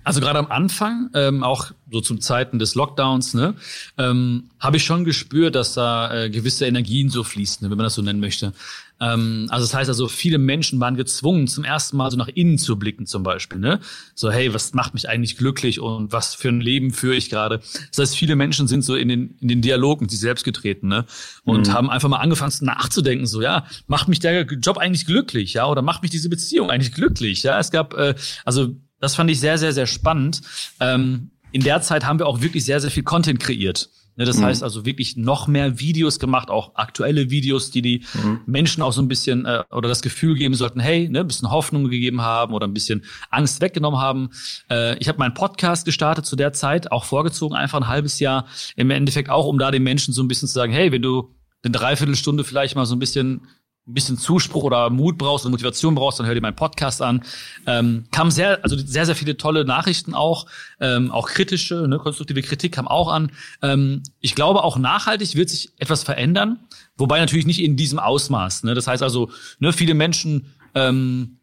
[0.06, 3.56] Also gerade am Anfang, ähm, auch so zum Zeiten des Lockdowns, ne,
[3.98, 7.86] ähm, habe ich schon gespürt, dass da äh, gewisse Energien so fließen, ne, wenn man
[7.86, 8.54] das so nennen möchte.
[9.00, 12.58] Ähm, also das heißt also, viele Menschen waren gezwungen, zum ersten Mal so nach innen
[12.58, 13.60] zu blicken zum Beispiel.
[13.60, 13.80] Ne?
[14.13, 17.60] So, hey, was macht mich eigentlich glücklich und was für ein Leben führe ich gerade?
[17.89, 20.88] Das heißt, viele Menschen sind so in den, in den Dialog mit sich selbst getreten
[20.88, 21.06] ne?
[21.44, 21.74] und mhm.
[21.74, 25.82] haben einfach mal angefangen nachzudenken, so, ja, macht mich der Job eigentlich glücklich, ja, oder
[25.82, 27.44] macht mich diese Beziehung eigentlich glücklich?
[27.44, 28.13] Ja, es gab, äh,
[28.46, 30.41] also das fand ich sehr, sehr, sehr spannend.
[30.80, 33.89] Ähm, in der Zeit haben wir auch wirklich sehr, sehr viel Content kreiert.
[34.18, 34.46] Ne, das mhm.
[34.46, 38.41] heißt also wirklich noch mehr Videos gemacht, auch aktuelle Videos, die die mhm.
[38.46, 41.52] Menschen auch so ein bisschen äh, oder das Gefühl geben sollten, hey, ne, ein bisschen
[41.52, 44.30] Hoffnung gegeben haben oder ein bisschen Angst weggenommen haben.
[44.72, 48.48] Äh, ich habe meinen Podcast gestartet zu der Zeit, auch vorgezogen, einfach ein halbes Jahr.
[48.76, 51.36] Im Endeffekt auch, um da den Menschen so ein bisschen zu sagen, hey, wenn du
[51.63, 53.41] eine Dreiviertelstunde vielleicht mal so ein bisschen
[53.88, 57.24] ein bisschen Zuspruch oder Mut brauchst und Motivation brauchst, dann hör dir meinen Podcast an.
[57.67, 60.48] Ähm, kam sehr, also sehr, sehr viele tolle Nachrichten auch,
[60.80, 63.32] ähm, auch kritische, ne, konstruktive Kritik kam auch an.
[63.62, 66.60] Ähm, ich glaube, auch nachhaltig wird sich etwas verändern,
[66.98, 68.63] wobei natürlich nicht in diesem Ausmaß.
[68.63, 68.74] Ne?
[68.74, 71.38] Das heißt also, ne, viele Menschen ähm,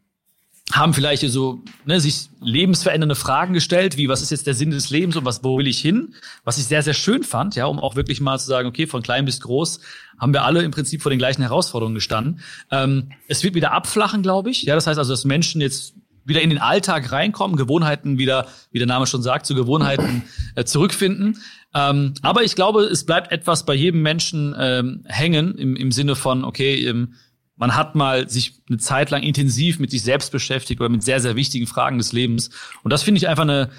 [0.73, 4.89] haben vielleicht so ne, sich lebensverändernde Fragen gestellt, wie was ist jetzt der Sinn des
[4.89, 6.15] Lebens und was wo will ich hin?
[6.43, 9.03] Was ich sehr sehr schön fand, ja, um auch wirklich mal zu sagen, okay, von
[9.03, 9.79] klein bis groß
[10.17, 12.41] haben wir alle im Prinzip vor den gleichen Herausforderungen gestanden.
[12.71, 14.63] Ähm, es wird wieder abflachen, glaube ich.
[14.63, 15.93] Ja, das heißt also, dass Menschen jetzt
[16.25, 20.23] wieder in den Alltag reinkommen, Gewohnheiten wieder, wie der Name schon sagt, zu Gewohnheiten
[20.55, 21.39] äh, zurückfinden.
[21.73, 26.15] Ähm, aber ich glaube, es bleibt etwas bei jedem Menschen ähm, hängen im, im Sinne
[26.15, 27.15] von, okay, ähm,
[27.63, 31.21] man hat mal sich eine Zeit lang intensiv mit sich selbst beschäftigt oder mit sehr,
[31.21, 32.49] sehr wichtigen Fragen des Lebens.
[32.83, 33.69] Und das finde ich einfach eine,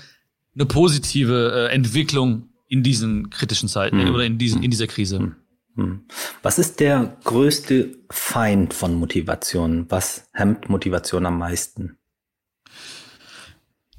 [0.55, 4.15] eine positive äh, Entwicklung in diesen kritischen Zeiten mhm.
[4.15, 5.21] oder in, diesen, in dieser Krise.
[5.21, 5.37] Mhm.
[5.75, 6.01] mhm.
[6.43, 9.85] Was ist der größte Feind von Motivation?
[9.91, 11.99] Was hemmt Motivation am meisten?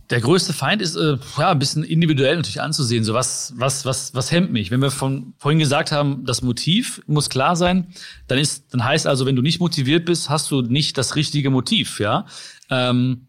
[0.09, 3.03] Der größte Feind ist äh, ja ein bisschen individuell natürlich anzusehen.
[3.03, 4.69] So was, was, was, was hemmt mich?
[4.69, 7.87] Wenn wir von vorhin gesagt haben, das Motiv muss klar sein,
[8.27, 11.49] dann ist, dann heißt also, wenn du nicht motiviert bist, hast du nicht das richtige
[11.49, 12.25] Motiv, ja.
[12.69, 13.27] Ähm,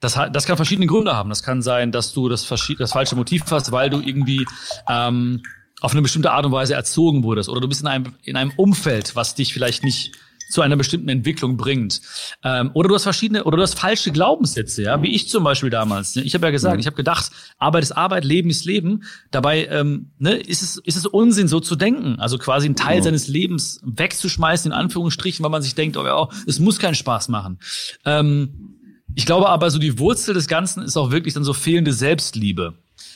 [0.00, 1.28] das, das kann verschiedene Gründe haben.
[1.28, 2.46] Das kann sein, dass du das,
[2.78, 4.46] das falsche Motiv hast, weil du irgendwie
[4.88, 5.42] ähm,
[5.80, 8.52] auf eine bestimmte Art und Weise erzogen wurdest oder du bist in einem in einem
[8.56, 10.12] Umfeld, was dich vielleicht nicht
[10.48, 12.00] zu einer bestimmten Entwicklung bringt.
[12.42, 15.70] Ähm, oder du hast verschiedene, oder du hast falsche Glaubenssätze, ja, wie ich zum Beispiel
[15.70, 16.16] damals.
[16.16, 16.22] Ne?
[16.22, 16.80] Ich habe ja gesagt, mhm.
[16.80, 19.04] ich habe gedacht, Arbeit ist Arbeit, Leben ist Leben.
[19.30, 22.18] Dabei ähm, ne, ist, es, ist es Unsinn, so zu denken.
[22.18, 23.04] Also quasi einen Teil mhm.
[23.04, 27.28] seines Lebens wegzuschmeißen, in Anführungsstrichen, weil man sich denkt, oh ja, es muss keinen Spaß
[27.28, 27.58] machen.
[28.04, 28.74] Ähm,
[29.14, 32.74] ich glaube aber, so die Wurzel des Ganzen ist auch wirklich dann so fehlende Selbstliebe.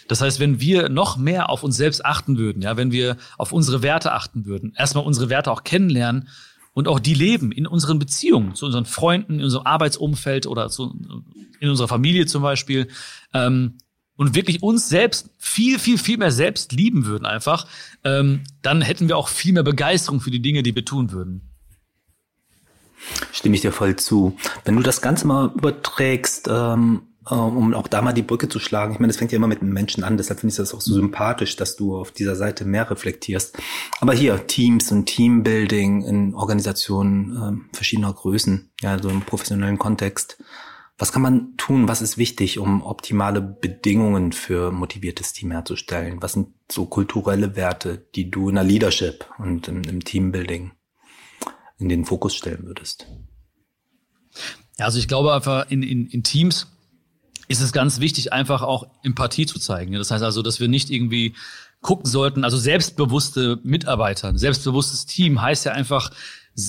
[0.08, 3.52] Das heißt, wenn wir noch mehr auf uns selbst achten würden, ja, wenn wir auf
[3.52, 6.28] unsere Werte achten würden, erstmal unsere Werte auch kennenlernen,
[6.74, 10.94] und auch die leben in unseren Beziehungen zu unseren Freunden, in unserem Arbeitsumfeld oder zu,
[11.60, 12.88] in unserer Familie zum Beispiel
[13.34, 13.78] ähm,
[14.16, 17.66] und wirklich uns selbst viel, viel, viel mehr selbst lieben würden einfach,
[18.04, 21.42] ähm, dann hätten wir auch viel mehr Begeisterung für die Dinge, die wir tun würden.
[23.32, 24.36] Stimme ich dir voll zu.
[24.64, 28.58] Wenn du das Ganze mal überträgst ähm, äh, um auch da mal die Brücke zu
[28.58, 28.92] schlagen.
[28.92, 30.80] Ich meine, das fängt ja immer mit den Menschen an, deshalb finde ich das auch
[30.80, 33.58] so sympathisch, dass du auf dieser Seite mehr reflektierst.
[34.00, 40.42] Aber hier Teams und Teambuilding in Organisationen äh, verschiedener Größen, ja, so im professionellen Kontext.
[40.98, 41.88] Was kann man tun?
[41.88, 46.20] Was ist wichtig, um optimale Bedingungen für motiviertes Team herzustellen?
[46.20, 50.72] Was sind so kulturelle Werte, die du in der Leadership und im, im Teambuilding
[51.78, 53.06] in den Fokus stellen würdest?
[54.78, 56.71] Ja, also ich glaube einfach in, in, in Teams
[57.52, 59.92] ist es ganz wichtig, einfach auch Empathie zu zeigen.
[59.92, 61.34] Das heißt also, dass wir nicht irgendwie
[61.80, 66.10] gucken sollten, also selbstbewusste Mitarbeiter, selbstbewusstes Team heißt ja einfach,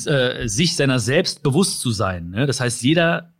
[0.05, 2.29] äh, sich seiner selbst bewusst zu sein.
[2.29, 2.45] Ne?
[2.45, 3.32] Das heißt, jeder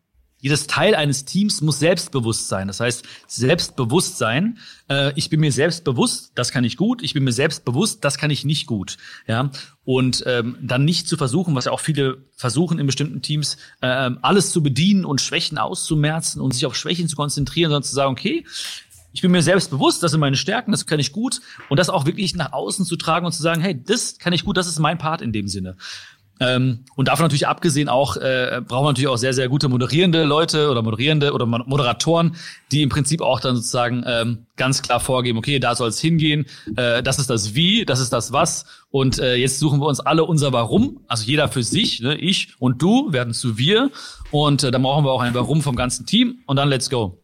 [0.43, 2.67] jedes Teil eines Teams muss selbstbewusst sein.
[2.67, 4.57] Das heißt, Selbstbewusstsein,
[4.89, 8.03] äh, ich bin mir selbst bewusst, das kann ich gut, ich bin mir selbst bewusst,
[8.03, 8.97] das kann ich nicht gut.
[9.25, 9.51] Ja?
[9.85, 13.87] Und ähm, dann nicht zu versuchen, was ja auch viele versuchen in bestimmten Teams, äh,
[14.21, 18.11] alles zu bedienen und Schwächen auszumerzen und sich auf Schwächen zu konzentrieren, sondern zu sagen,
[18.11, 18.45] okay,
[19.13, 21.89] ich bin mir selbst bewusst, das sind meine Stärken, das kann ich gut und das
[21.89, 24.67] auch wirklich nach außen zu tragen und zu sagen, hey, das kann ich gut, das
[24.67, 25.77] ist mein Part in dem Sinne.
[26.43, 30.23] Ähm, und davon natürlich abgesehen auch, äh, brauchen wir natürlich auch sehr, sehr gute moderierende
[30.23, 32.35] Leute oder moderierende oder Moderatoren,
[32.71, 36.45] die im Prinzip auch dann sozusagen ähm, ganz klar vorgeben, okay, da soll es hingehen,
[36.75, 39.99] äh, das ist das Wie, das ist das Was und äh, jetzt suchen wir uns
[39.99, 42.15] alle unser Warum, also jeder für sich, ne?
[42.15, 43.89] ich und du werden zu wir
[44.31, 47.19] und äh, dann brauchen wir auch ein Warum vom ganzen Team und dann let's go.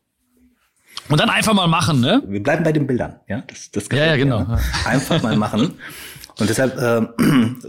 [1.10, 2.22] Und dann einfach mal machen, ne?
[2.28, 3.42] Wir bleiben bei den Bildern, ja?
[3.48, 4.46] Das, das ja, ja, genau.
[4.86, 5.74] Einfach mal machen.
[6.40, 7.08] Und deshalb äh,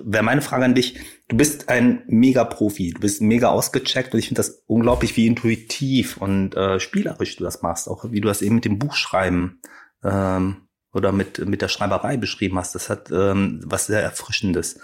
[0.04, 4.28] wäre meine Frage an dich, du bist ein Mega-Profi, du bist mega ausgecheckt und ich
[4.28, 8.42] finde das unglaublich, wie intuitiv und äh, spielerisch du das machst, auch wie du das
[8.42, 9.60] eben mit dem Buchschreiben
[10.04, 12.74] ähm, oder mit, mit der Schreiberei beschrieben hast.
[12.74, 14.80] Das hat ähm, was sehr Erfrischendes.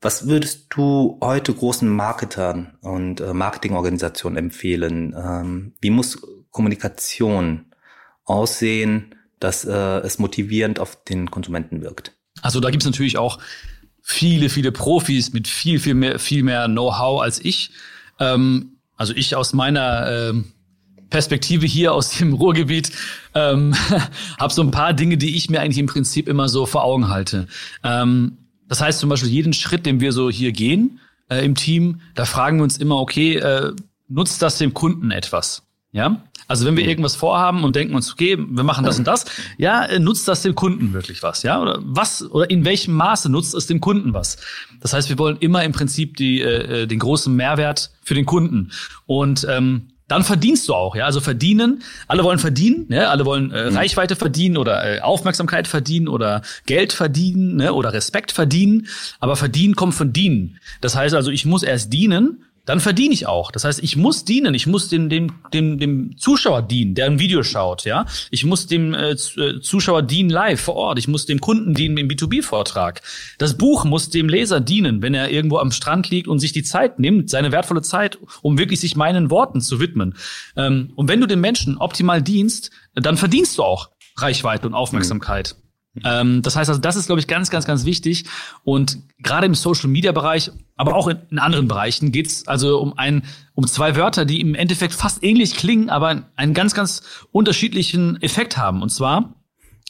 [0.00, 5.14] Was würdest du heute großen Marketern und äh, Marketingorganisationen empfehlen?
[5.16, 7.72] Ähm, wie muss Kommunikation
[8.24, 12.18] aussehen, dass äh, es motivierend auf den Konsumenten wirkt?
[12.44, 13.38] Also da gibt's natürlich auch
[14.02, 17.70] viele, viele Profis mit viel, viel mehr, viel mehr Know-how als ich.
[18.20, 20.52] Ähm, also ich aus meiner ähm,
[21.08, 22.92] Perspektive hier aus dem Ruhrgebiet
[23.34, 23.74] ähm,
[24.38, 27.08] habe so ein paar Dinge, die ich mir eigentlich im Prinzip immer so vor Augen
[27.08, 27.48] halte.
[27.82, 28.36] Ähm,
[28.68, 32.26] das heißt zum Beispiel jeden Schritt, den wir so hier gehen äh, im Team, da
[32.26, 33.72] fragen wir uns immer, okay, äh,
[34.08, 35.63] nutzt das dem Kunden etwas?
[35.94, 39.26] Ja, also wenn wir irgendwas vorhaben und denken uns, okay, wir machen das und das,
[39.58, 41.62] ja, äh, nutzt das dem Kunden wirklich was, ja?
[41.62, 44.38] Oder was oder in welchem Maße nutzt es dem Kunden was?
[44.80, 48.26] Das heißt, wir wollen immer im Prinzip die, äh, äh den großen Mehrwert für den
[48.26, 48.72] Kunden
[49.06, 51.04] und ähm, dann verdienst du auch, ja.
[51.06, 53.08] Also verdienen, alle wollen verdienen, ne?
[53.08, 53.76] alle wollen äh, mhm.
[53.76, 57.72] Reichweite verdienen oder äh, Aufmerksamkeit verdienen oder Geld verdienen, ne?
[57.72, 58.88] oder Respekt verdienen.
[59.20, 60.58] Aber verdienen kommt von dienen.
[60.80, 63.50] Das heißt also, ich muss erst dienen dann verdiene ich auch.
[63.50, 67.18] Das heißt, ich muss dienen, ich muss dem, dem, dem, dem Zuschauer dienen, der ein
[67.18, 68.06] Video schaut, ja.
[68.30, 71.96] Ich muss dem äh, äh Zuschauer dienen live vor Ort, ich muss dem Kunden dienen
[71.98, 73.02] im B2B-Vortrag.
[73.38, 76.62] Das Buch muss dem Leser dienen, wenn er irgendwo am Strand liegt und sich die
[76.62, 80.14] Zeit nimmt, seine wertvolle Zeit, um wirklich sich meinen Worten zu widmen.
[80.56, 85.56] Ähm, und wenn du den Menschen optimal dienst, dann verdienst du auch Reichweite und Aufmerksamkeit.
[85.58, 85.63] Mhm.
[86.02, 88.24] Ähm, das heißt also, das ist, glaube ich, ganz, ganz, ganz wichtig.
[88.64, 93.22] Und gerade im Social-Media-Bereich, aber auch in, in anderen Bereichen geht es also um ein,
[93.54, 98.56] um zwei Wörter, die im Endeffekt fast ähnlich klingen, aber einen ganz, ganz unterschiedlichen Effekt
[98.56, 98.82] haben.
[98.82, 99.34] Und zwar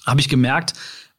[0.06, 0.74] habe ich gemerkt,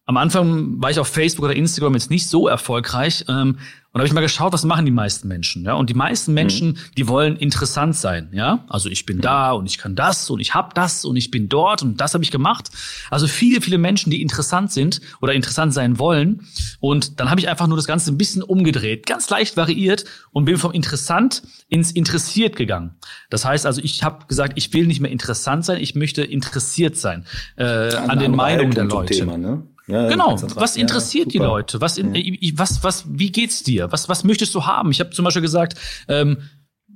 [0.06, 3.26] am Anfang war ich auf Facebook oder Instagram jetzt nicht so erfolgreich.
[3.28, 3.58] Ähm,
[3.96, 5.76] und habe ich mal geschaut, was machen die meisten Menschen, ja?
[5.76, 6.36] Und die meisten mhm.
[6.36, 6.78] Menschen, mhm.
[6.98, 8.66] die wollen interessant sein, ja?
[8.68, 9.22] Also ich bin mhm.
[9.22, 12.14] da und ich kann das und ich hab das und ich bin dort und das
[12.14, 12.72] habe ich gemacht.
[13.10, 16.46] Also viele, viele Menschen, die interessant sind oder interessant sein wollen.
[16.82, 20.04] Und dann habe ich einfach nur das Ganze ein bisschen umgedreht, ganz leicht variiert
[20.34, 22.96] und bin vom interessant ins interessiert gegangen.
[23.30, 26.98] Das heißt also, ich habe gesagt, ich will nicht mehr interessant sein, ich möchte interessiert
[26.98, 27.26] sein
[27.58, 29.14] äh, ja, an den Meinungen der Leute.
[29.14, 29.64] Thema, ne?
[29.88, 30.42] Ja, genau.
[30.56, 31.80] Was interessiert ja, die Leute?
[31.80, 32.14] Was, in,
[32.56, 33.92] was, was, wie geht's dir?
[33.92, 34.92] Was, was möchtest du haben?
[34.92, 35.76] Ich habe zum Beispiel gesagt,
[36.08, 36.38] ähm,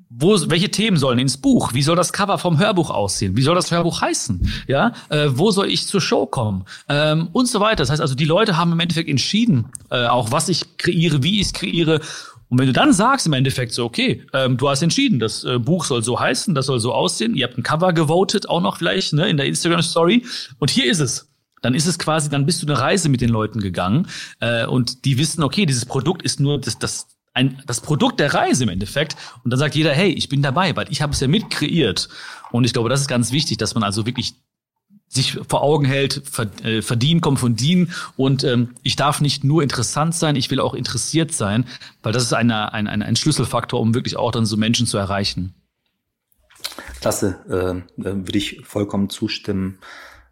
[0.09, 1.73] wo, welche Themen sollen ins Buch?
[1.73, 3.37] Wie soll das Cover vom Hörbuch aussehen?
[3.37, 4.51] Wie soll das Hörbuch heißen?
[4.67, 6.65] Ja, äh, wo soll ich zur Show kommen?
[6.87, 7.77] Ähm, und so weiter.
[7.77, 11.39] Das heißt also, die Leute haben im Endeffekt entschieden, äh, auch was ich kreiere, wie
[11.39, 12.01] ich es kreiere.
[12.49, 15.59] Und wenn du dann sagst im Endeffekt so, okay, ähm, du hast entschieden, das äh,
[15.59, 18.77] Buch soll so heißen, das soll so aussehen, ihr habt ein Cover gewotet, auch noch
[18.77, 20.25] vielleicht ne, in der Instagram Story,
[20.57, 21.29] und hier ist es
[21.61, 24.07] dann ist es quasi, dann bist du eine Reise mit den Leuten gegangen
[24.39, 28.33] äh, und die wissen, okay, dieses Produkt ist nur das, das, ein, das Produkt der
[28.33, 29.15] Reise im Endeffekt.
[29.43, 32.09] Und dann sagt jeder, hey, ich bin dabei, weil ich habe es ja mit kreiert.
[32.51, 34.35] Und ich glaube, das ist ganz wichtig, dass man also wirklich
[35.09, 36.21] sich vor Augen hält,
[36.63, 40.59] äh, verdienen kommt von dienen und ähm, ich darf nicht nur interessant sein, ich will
[40.59, 41.65] auch interessiert sein,
[42.03, 44.99] weil das ist eine, ein, ein, ein Schlüsselfaktor, um wirklich auch dann so Menschen zu
[44.99, 45.55] erreichen.
[47.01, 49.79] Klasse, äh, äh würde ich vollkommen zustimmen.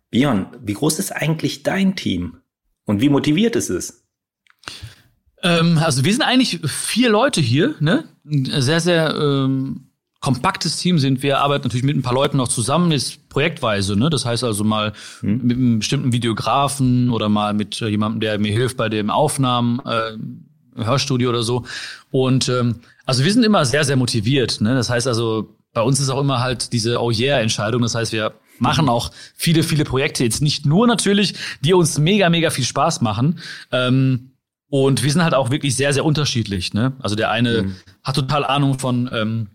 [0.10, 2.38] Björn, wie groß ist eigentlich dein Team?
[2.86, 4.06] Und wie motiviert ist es?
[5.44, 8.06] Ähm, also wir sind eigentlich vier Leute hier, ne?
[8.26, 12.48] Ein sehr, sehr ähm, kompaktes Team sind wir, arbeiten natürlich mit ein paar Leuten noch
[12.48, 14.10] zusammen, ist projektweise, ne?
[14.10, 15.42] Das heißt also mal hm.
[15.44, 19.80] mit einem bestimmten Videografen oder mal mit äh, jemandem, der mir hilft bei den Aufnahmen,
[19.86, 20.18] äh,
[20.84, 21.66] Hörstudio oder so.
[22.12, 24.62] Und ähm, also wir sind immer sehr, sehr motiviert.
[24.62, 24.76] Ne?
[24.76, 27.82] Das heißt also, bei uns ist auch immer halt diese Oh yeah-Entscheidung.
[27.82, 30.24] Das heißt, wir machen auch viele, viele Projekte.
[30.24, 33.40] Jetzt nicht nur natürlich, die uns mega, mega viel Spaß machen.
[33.72, 34.32] Ähm,
[34.70, 36.74] und wir sind halt auch wirklich sehr, sehr unterschiedlich.
[36.74, 36.94] Ne?
[37.00, 37.76] Also der eine mhm.
[38.04, 39.48] hat total Ahnung von ähm,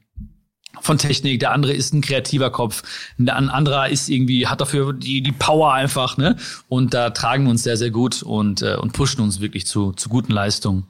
[0.80, 2.82] von Technik, der andere ist ein kreativer Kopf,
[3.18, 6.36] ein anderer ist irgendwie, hat dafür die, die Power einfach, ne?
[6.68, 9.92] Und da tragen wir uns sehr, sehr gut und, äh, und pushen uns wirklich zu,
[9.92, 10.86] zu guten Leistungen.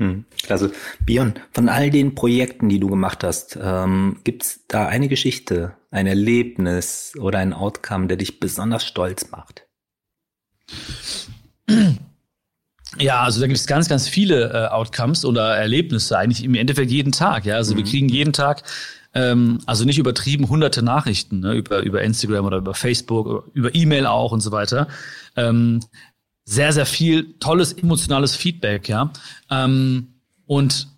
[0.00, 0.72] Hm, klasse.
[1.04, 6.06] Björn, von all den Projekten, die du gemacht hast, ähm, gibt's da eine Geschichte, ein
[6.06, 9.66] Erlebnis oder ein Outcome, der dich besonders stolz macht?
[12.98, 16.90] Ja, also da gibt es ganz, ganz viele äh, Outcomes oder Erlebnisse, eigentlich im Endeffekt
[16.90, 17.44] jeden Tag.
[17.44, 17.78] Ja, also mhm.
[17.78, 18.64] wir kriegen jeden Tag
[19.12, 24.06] ähm, also nicht übertrieben hunderte Nachrichten ne, über über Instagram oder über Facebook, über E-Mail
[24.06, 24.88] auch und so weiter.
[25.36, 25.80] Ähm,
[26.44, 29.12] sehr, sehr viel tolles emotionales Feedback, ja.
[29.50, 30.14] Ähm,
[30.46, 30.88] und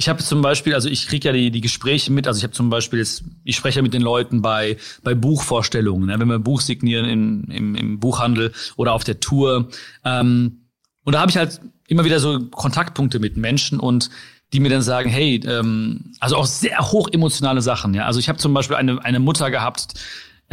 [0.00, 2.54] ich habe zum Beispiel, also ich kriege ja die, die Gespräche mit, also ich habe
[2.54, 6.36] zum Beispiel jetzt, ich spreche ja mit den Leuten bei, bei Buchvorstellungen, ne, wenn wir
[6.36, 9.68] ein Buch signieren in, im, im Buchhandel oder auf der Tour.
[10.04, 10.68] Ähm,
[11.04, 14.08] und da habe ich halt immer wieder so Kontaktpunkte mit Menschen und
[14.54, 18.06] die mir dann sagen, hey, ähm, also auch sehr hoch emotionale Sachen, ja.
[18.06, 19.94] Also ich habe zum Beispiel eine, eine Mutter gehabt,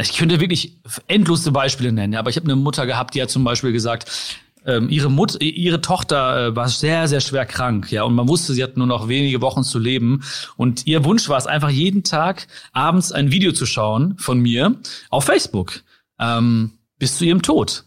[0.00, 3.44] ich könnte wirklich endlose Beispiele nennen, aber ich habe eine Mutter gehabt, die hat zum
[3.44, 8.14] Beispiel gesagt, ähm, ihre Mutter, ihre Tochter äh, war sehr, sehr schwer krank, ja, und
[8.14, 10.22] man wusste, sie hat nur noch wenige Wochen zu leben.
[10.56, 14.76] Und ihr Wunsch war es einfach jeden Tag abends ein Video zu schauen von mir
[15.10, 15.82] auf Facebook
[16.18, 17.84] ähm, bis zu ihrem Tod.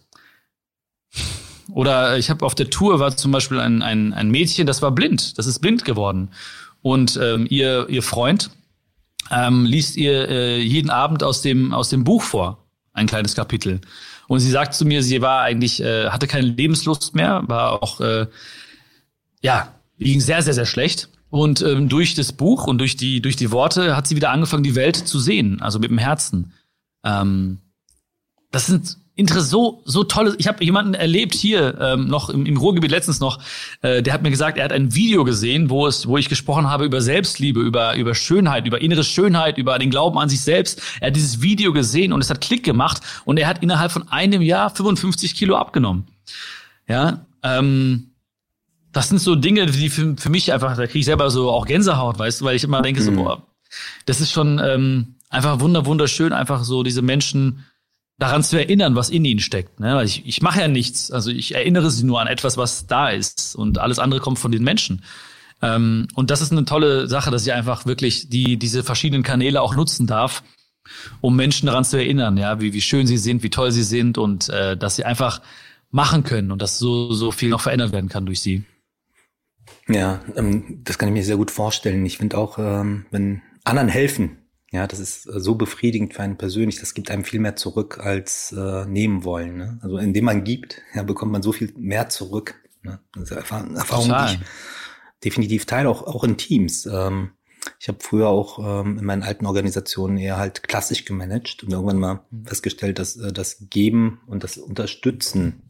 [1.71, 4.91] Oder ich habe auf der Tour war zum Beispiel ein, ein, ein Mädchen, das war
[4.91, 6.30] blind, das ist blind geworden.
[6.82, 8.50] Und ähm, ihr, ihr Freund
[9.29, 13.81] ähm, liest ihr äh, jeden Abend aus dem, aus dem Buch vor, ein kleines Kapitel.
[14.27, 17.99] Und sie sagt zu mir, sie war eigentlich, äh, hatte keine Lebenslust mehr, war auch,
[17.99, 18.27] äh,
[19.41, 21.10] ja, ging sehr, sehr, sehr schlecht.
[21.29, 24.63] Und ähm, durch das Buch und durch die, durch die Worte hat sie wieder angefangen,
[24.63, 26.53] die Welt zu sehen, also mit dem Herzen.
[27.03, 27.60] Ähm,
[28.51, 30.36] das sind so, so tolle.
[30.38, 33.39] Ich habe jemanden erlebt hier ähm, noch im, im Ruhrgebiet letztens noch.
[33.81, 36.69] Äh, der hat mir gesagt, er hat ein Video gesehen, wo es, wo ich gesprochen
[36.69, 40.81] habe über Selbstliebe, über über Schönheit, über innere Schönheit, über den Glauben an sich selbst.
[40.99, 44.07] Er hat dieses Video gesehen und es hat Klick gemacht und er hat innerhalb von
[44.10, 46.05] einem Jahr 55 Kilo abgenommen.
[46.88, 48.12] Ja, ähm,
[48.91, 51.65] das sind so Dinge, die für, für mich einfach, da kriege ich selber so auch
[51.65, 53.15] Gänsehaut, weißt du, weil ich immer denke so, mhm.
[53.17, 53.47] boah,
[54.05, 57.65] das ist schon ähm, einfach wunder wunderschön, einfach so diese Menschen
[58.21, 59.79] daran zu erinnern, was in ihnen steckt.
[59.79, 60.03] Ne?
[60.03, 61.10] Ich, ich mache ja nichts.
[61.10, 63.55] Also ich erinnere sie nur an etwas, was da ist.
[63.55, 65.03] Und alles andere kommt von den Menschen.
[65.63, 69.60] Ähm, und das ist eine tolle Sache, dass ich einfach wirklich die, diese verschiedenen Kanäle
[69.60, 70.43] auch nutzen darf,
[71.19, 74.19] um Menschen daran zu erinnern, ja, wie, wie schön sie sind, wie toll sie sind
[74.19, 75.41] und äh, dass sie einfach
[75.89, 78.63] machen können und dass so, so viel noch verändert werden kann durch sie.
[79.88, 82.05] Ja, ähm, das kann ich mir sehr gut vorstellen.
[82.05, 84.38] Ich finde auch, ähm, wenn anderen helfen,
[84.71, 86.79] ja, das ist äh, so befriedigend für einen persönlich.
[86.79, 89.57] Das gibt einem viel mehr zurück als äh, nehmen wollen.
[89.57, 89.79] Ne?
[89.81, 92.55] Also indem man gibt, ja, bekommt man so viel mehr zurück.
[92.81, 92.99] Ne?
[93.13, 94.39] Das ist Erfahrung, Erfahrung die ich
[95.23, 96.86] definitiv teile, auch, auch in Teams.
[96.86, 97.31] Ähm,
[97.79, 101.99] ich habe früher auch ähm, in meinen alten Organisationen eher halt klassisch gemanagt und irgendwann
[101.99, 102.45] mal mhm.
[102.45, 105.63] festgestellt, dass äh, das Geben und das Unterstützen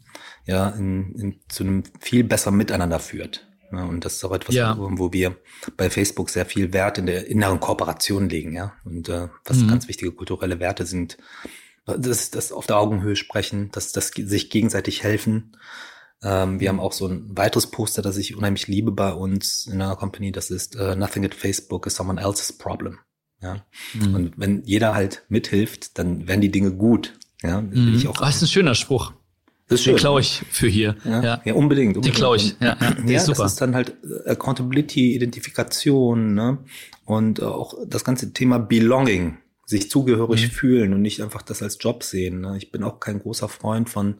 [0.45, 3.50] ja in, in, zu einem viel besseren Miteinander führt.
[3.71, 4.75] Ja, und das ist auch etwas, ja.
[4.77, 5.37] wo wir
[5.77, 8.73] bei Facebook sehr viel Wert in der inneren Kooperation legen, ja.
[8.83, 9.69] Und äh, was mhm.
[9.69, 11.17] ganz wichtige kulturelle Werte sind,
[11.85, 15.57] das, das auf der Augenhöhe sprechen, dass das sich gegenseitig helfen.
[16.23, 19.81] Ähm, wir haben auch so ein weiteres Poster, das ich unheimlich liebe bei uns in
[19.81, 20.31] einer Company.
[20.31, 22.99] Das ist uh, Nothing at Facebook is someone else's problem.
[23.41, 23.65] Ja.
[23.93, 24.15] Mhm.
[24.15, 27.13] Und wenn jeder halt mithilft, dann werden die Dinge gut.
[27.41, 27.95] Ja, mhm.
[27.95, 28.17] ich auch.
[28.19, 29.13] Oh, das ist ein schöner Spruch.
[29.71, 29.83] Das.
[29.83, 30.97] Den klaue ich für hier.
[31.05, 31.41] Ja, ja.
[31.45, 32.05] ja unbedingt, unbedingt.
[32.05, 32.57] Die klaue ich.
[32.59, 33.43] Ja, ja, ja ist super.
[33.43, 33.93] das ist dann halt
[34.25, 36.57] äh, Accountability, Identifikation ne?
[37.05, 40.51] und auch das ganze Thema Belonging, sich zugehörig mhm.
[40.51, 42.41] fühlen und nicht einfach das als Job sehen.
[42.41, 42.57] Ne?
[42.57, 44.15] Ich bin auch kein großer Freund von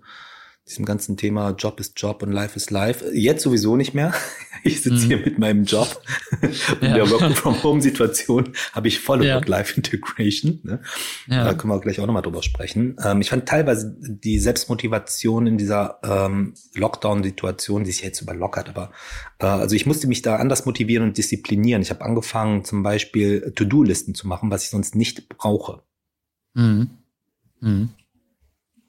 [0.71, 3.05] diesem ganzen Thema Job ist Job und Life ist Life.
[3.13, 4.13] Jetzt sowieso nicht mehr.
[4.63, 5.07] Ich sitze mhm.
[5.07, 6.03] hier mit meinem Job.
[6.81, 6.93] In ja.
[6.93, 9.35] der Work-from-Home-Situation habe ich volle ja.
[9.37, 10.59] Work-Life-Integration.
[10.61, 10.81] Ne?
[11.25, 11.45] Ja.
[11.45, 12.95] Da können wir gleich auch nochmal drüber sprechen.
[13.03, 18.91] Ähm, ich fand teilweise die Selbstmotivation in dieser ähm, Lockdown-Situation, die sich jetzt überlockert, aber
[19.39, 21.81] äh, also ich musste mich da anders motivieren und disziplinieren.
[21.81, 25.81] Ich habe angefangen, zum Beispiel To-Do-Listen zu machen, was ich sonst nicht brauche.
[26.53, 26.91] Mhm.
[27.61, 27.89] Mhm.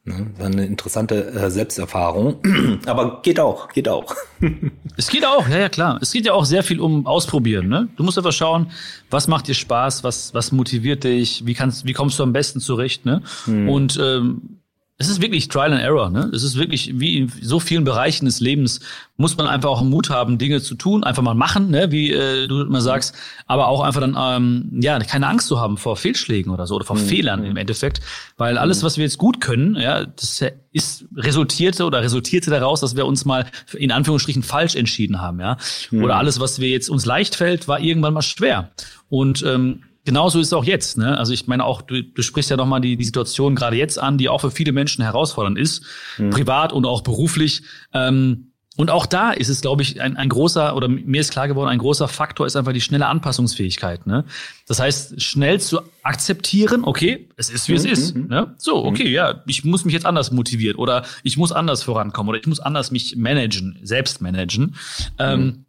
[0.04, 0.32] Ne?
[0.36, 2.40] War eine interessante äh, Selbsterfahrung.
[2.86, 4.14] Aber geht auch, geht auch.
[4.96, 5.98] es geht auch, ja, ja, klar.
[6.02, 7.68] Es geht ja auch sehr viel um Ausprobieren.
[7.68, 7.88] Ne?
[7.96, 8.72] Du musst einfach schauen,
[9.10, 12.58] was macht dir Spaß, was, was motiviert dich, wie, kannst, wie kommst du am besten
[12.58, 13.06] zurecht.
[13.06, 13.22] Ne?
[13.44, 13.68] Hm.
[13.68, 14.61] Und ähm,
[15.02, 16.10] es ist wirklich Trial and Error.
[16.10, 16.30] Ne?
[16.32, 18.78] Es ist wirklich, wie in so vielen Bereichen des Lebens,
[19.16, 21.90] muss man einfach auch Mut haben, Dinge zu tun, einfach mal machen, ne?
[21.90, 23.12] wie äh, du immer sagst,
[23.46, 26.84] aber auch einfach dann ähm, ja keine Angst zu haben vor Fehlschlägen oder so oder
[26.84, 27.06] vor mhm.
[27.06, 28.00] Fehlern im Endeffekt,
[28.36, 28.86] weil alles, mhm.
[28.86, 33.24] was wir jetzt gut können, ja, das ist resultierte oder resultierte daraus, dass wir uns
[33.24, 35.56] mal in Anführungsstrichen falsch entschieden haben, ja,
[35.90, 36.04] mhm.
[36.04, 38.70] oder alles, was wir jetzt uns leicht fällt, war irgendwann mal schwer
[39.08, 40.98] und ähm, genauso ist es auch jetzt.
[40.98, 41.16] Ne?
[41.16, 44.18] Also ich meine auch, du, du sprichst ja nochmal die, die Situation gerade jetzt an,
[44.18, 45.84] die auch für viele Menschen herausfordernd ist,
[46.18, 46.30] mhm.
[46.30, 47.62] privat und auch beruflich.
[47.92, 51.46] Ähm, und auch da ist es, glaube ich, ein, ein großer, oder mir ist klar
[51.46, 54.06] geworden, ein großer Faktor ist einfach die schnelle Anpassungsfähigkeit.
[54.06, 54.24] Ne?
[54.66, 57.90] Das heißt, schnell zu akzeptieren, okay, es ist, wie es mhm.
[57.90, 58.16] ist.
[58.16, 58.26] Mhm.
[58.28, 58.54] Ne?
[58.56, 59.12] So, okay, mhm.
[59.12, 62.60] ja, ich muss mich jetzt anders motivieren oder ich muss anders vorankommen oder ich muss
[62.60, 64.74] anders mich managen, selbst managen.
[65.18, 65.48] Ähm, mhm.
[65.48, 65.66] Ähm,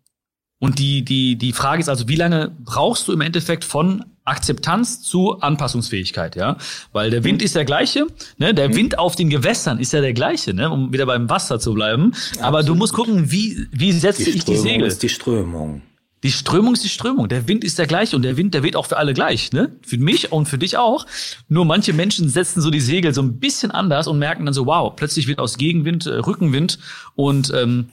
[0.64, 5.02] und die, die, die Frage ist also, wie lange brauchst du im Endeffekt von Akzeptanz
[5.02, 6.56] zu Anpassungsfähigkeit, ja?
[6.94, 8.54] Weil der Wind ist der gleiche, ne?
[8.54, 8.76] Der mhm.
[8.76, 10.70] Wind auf den Gewässern ist ja der gleiche, ne?
[10.70, 12.14] Um wieder beim Wasser zu bleiben.
[12.40, 12.68] Aber Absolut.
[12.70, 14.88] du musst gucken, wie, wie setze ich die Segel?
[14.88, 15.82] ist die Strömung.
[16.24, 17.28] Die Strömung ist die Strömung.
[17.28, 19.76] Der Wind ist der gleiche und der Wind, der weht auch für alle gleich, ne?
[19.86, 21.06] Für mich und für dich auch.
[21.50, 24.66] Nur manche Menschen setzen so die Segel so ein bisschen anders und merken dann so,
[24.66, 26.80] wow, plötzlich wird aus Gegenwind äh, Rückenwind
[27.16, 27.90] und ähm,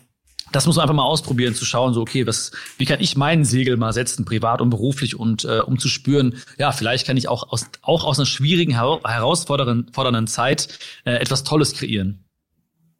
[0.53, 3.45] das muss man einfach mal ausprobieren, zu schauen, so, okay, was, wie kann ich meinen
[3.45, 7.29] Segel mal setzen, privat und beruflich, und äh, um zu spüren, ja, vielleicht kann ich
[7.29, 12.25] auch aus, auch aus einer schwierigen, herausfordernden Zeit äh, etwas Tolles kreieren.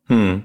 [0.07, 0.45] Hm.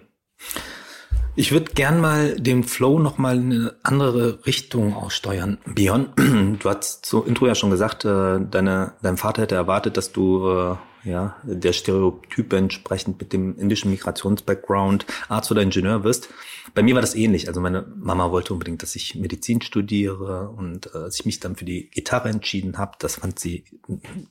[1.37, 5.57] Ich würde gern mal den Flow noch mal in eine andere Richtung aussteuern.
[5.65, 6.07] Björn,
[6.61, 10.49] du hast zu Intro ja schon gesagt, äh, deine, dein Vater hätte erwartet, dass du
[10.49, 10.75] äh,
[11.05, 16.29] ja der Stereotype entsprechend mit dem indischen Migrationsbackground Arzt oder Ingenieur wirst.
[16.73, 17.47] Bei mir war das ähnlich.
[17.47, 21.55] Also meine Mama wollte unbedingt, dass ich Medizin studiere und äh, als ich mich dann
[21.55, 23.63] für die Gitarre entschieden habe, das fand sie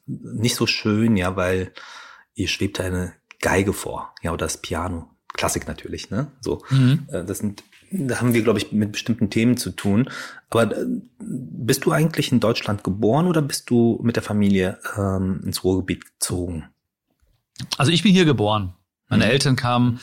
[0.06, 1.72] nicht so schön, ja, weil
[2.34, 5.10] ihr schwebte eine Geige vor, ja, oder das Piano.
[5.34, 6.30] Klassik natürlich, ne?
[6.40, 7.08] So, mhm.
[7.10, 10.08] Äh, das sind, da haben wir, glaube ich, mit bestimmten Themen zu tun.
[10.50, 10.84] Aber äh,
[11.18, 16.04] bist du eigentlich in Deutschland geboren oder bist du mit der Familie ähm, ins Ruhrgebiet
[16.04, 16.64] gezogen?
[17.78, 18.74] Also ich bin hier geboren.
[19.08, 19.30] Meine mhm.
[19.30, 20.00] Eltern kamen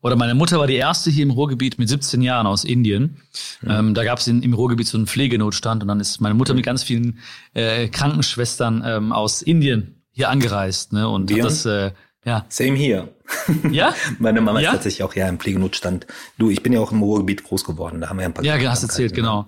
[0.00, 3.22] oder meine Mutter war die erste hier im Ruhrgebiet mit 17 Jahren aus Indien.
[3.62, 3.70] Mhm.
[3.70, 6.64] Ähm, da gab es im Ruhrgebiet so einen Pflegenotstand und dann ist meine Mutter mit
[6.64, 7.18] ganz vielen
[7.54, 10.92] äh, Krankenschwestern ähm, aus Indien hier angereist.
[10.92, 11.92] Ne, und hat das äh,
[12.24, 12.46] ja.
[12.48, 13.08] Same hier.
[13.70, 13.94] Ja?
[14.18, 14.70] Meine Mama ja?
[14.70, 16.06] ist tatsächlich auch ja im Pflegenotstand.
[16.38, 18.00] Du, ich bin ja auch im Ruhrgebiet groß geworden.
[18.00, 19.46] Da haben wir ja ein paar Ja, hast erzählt, genau.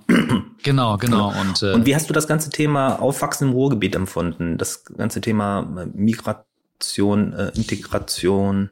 [0.62, 1.32] genau, genau.
[1.40, 4.58] Und, äh, und wie hast du das ganze Thema Aufwachsen im Ruhrgebiet empfunden?
[4.58, 8.70] Das ganze Thema äh, Migration, äh, Integration.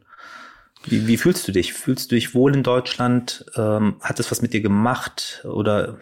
[0.84, 1.72] Wie, wie fühlst du dich?
[1.72, 3.46] Fühlst du dich wohl in Deutschland?
[3.56, 5.42] Ähm, hat es was mit dir gemacht?
[5.44, 5.96] Oder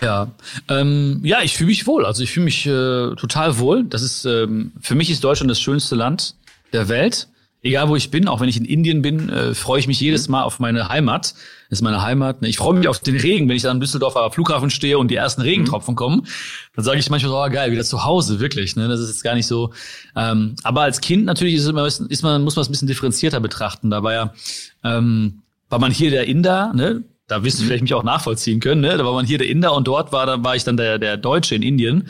[0.00, 0.32] ja,
[0.68, 2.06] ähm, ja, ich fühle mich wohl.
[2.06, 3.84] Also ich fühle mich äh, total wohl.
[3.84, 6.34] Das ist ähm, für mich ist Deutschland das schönste Land
[6.72, 7.28] der Welt.
[7.64, 10.28] Egal wo ich bin, auch wenn ich in Indien bin, äh, freue ich mich jedes
[10.28, 11.34] Mal auf meine Heimat.
[11.70, 12.42] Das ist meine Heimat.
[12.42, 12.48] Ne?
[12.48, 15.14] Ich freue mich auf den Regen, wenn ich dann am Düsseldorfer Flughafen stehe und die
[15.14, 16.26] ersten Regentropfen kommen.
[16.74, 18.74] Dann sage ich manchmal, oh geil, wieder zu Hause, wirklich.
[18.74, 18.88] Ne?
[18.88, 19.72] Das ist jetzt gar nicht so.
[20.16, 23.38] Ähm, aber als Kind natürlich ist, immer, ist man, muss man es ein bisschen differenzierter
[23.38, 23.90] betrachten.
[23.90, 24.34] Da war ja,
[24.82, 27.04] ähm, war man hier der Inder, ne?
[27.28, 28.96] da wirst du vielleicht mich auch nachvollziehen können, ne?
[28.98, 31.16] Da war man hier der Inder und dort war, da war ich dann der, der
[31.16, 32.08] Deutsche in Indien.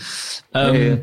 [0.52, 0.98] Ähm, hey.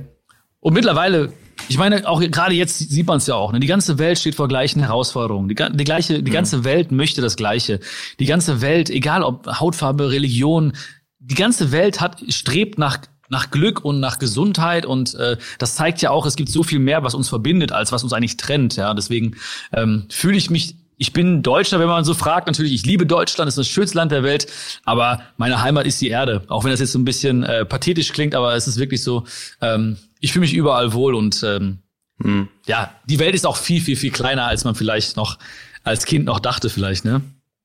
[0.60, 1.32] Und mittlerweile,
[1.68, 3.60] ich meine, auch gerade jetzt sieht man es ja auch, ne?
[3.60, 5.50] Die ganze Welt steht vor gleichen Herausforderungen.
[5.50, 6.34] Die, die gleiche, die mhm.
[6.34, 7.80] ganze Welt möchte das Gleiche.
[8.20, 10.74] Die ganze Welt, egal ob Hautfarbe, Religion,
[11.20, 13.00] die ganze Welt hat, strebt nach
[13.32, 16.80] nach Glück und nach Gesundheit und äh, das zeigt ja auch, es gibt so viel
[16.80, 18.76] mehr, was uns verbindet, als was uns eigentlich trennt.
[18.76, 19.36] Ja, deswegen
[19.72, 22.48] ähm, fühle ich mich ich bin Deutscher, wenn man so fragt.
[22.48, 24.48] Natürlich, ich liebe Deutschland, es ist das schönste Land der Welt,
[24.84, 26.44] aber meine Heimat ist die Erde.
[26.50, 29.24] Auch wenn das jetzt so ein bisschen äh, pathetisch klingt, aber es ist wirklich so,
[29.62, 31.80] ähm, ich fühle mich überall wohl und ähm,
[32.22, 32.50] hm.
[32.68, 35.40] ja, die Welt ist auch viel, viel, viel kleiner, als man vielleicht noch
[35.86, 37.22] als Kind noch dachte, vielleicht, ne?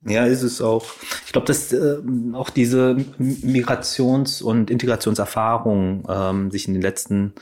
[0.07, 0.85] Ja, ist es auch.
[1.27, 1.97] Ich glaube, dass äh,
[2.35, 7.33] auch diese Migrations- und Integrationserfahrung ähm, sich in den letzten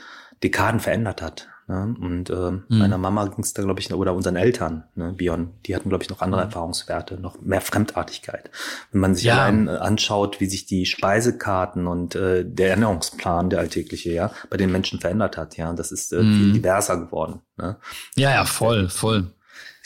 [0.41, 1.49] Dekaden verändert hat.
[1.67, 1.95] Ne?
[1.99, 2.63] Und äh, mhm.
[2.67, 6.03] meiner Mama ging es da, glaube ich, oder unseren Eltern, ne, Bion, die hatten, glaube
[6.03, 6.47] ich, noch andere mhm.
[6.47, 8.49] Erfahrungswerte, noch mehr Fremdartigkeit.
[8.91, 9.35] Wenn man sich ja.
[9.35, 14.57] allein äh, anschaut, wie sich die Speisekarten und äh, der Ernährungsplan, der alltägliche, ja, bei
[14.57, 16.33] den Menschen verändert hat, ja, das ist äh, mhm.
[16.33, 17.41] viel diverser geworden.
[17.57, 17.77] Ne?
[18.15, 19.31] Ja, ja, voll, voll.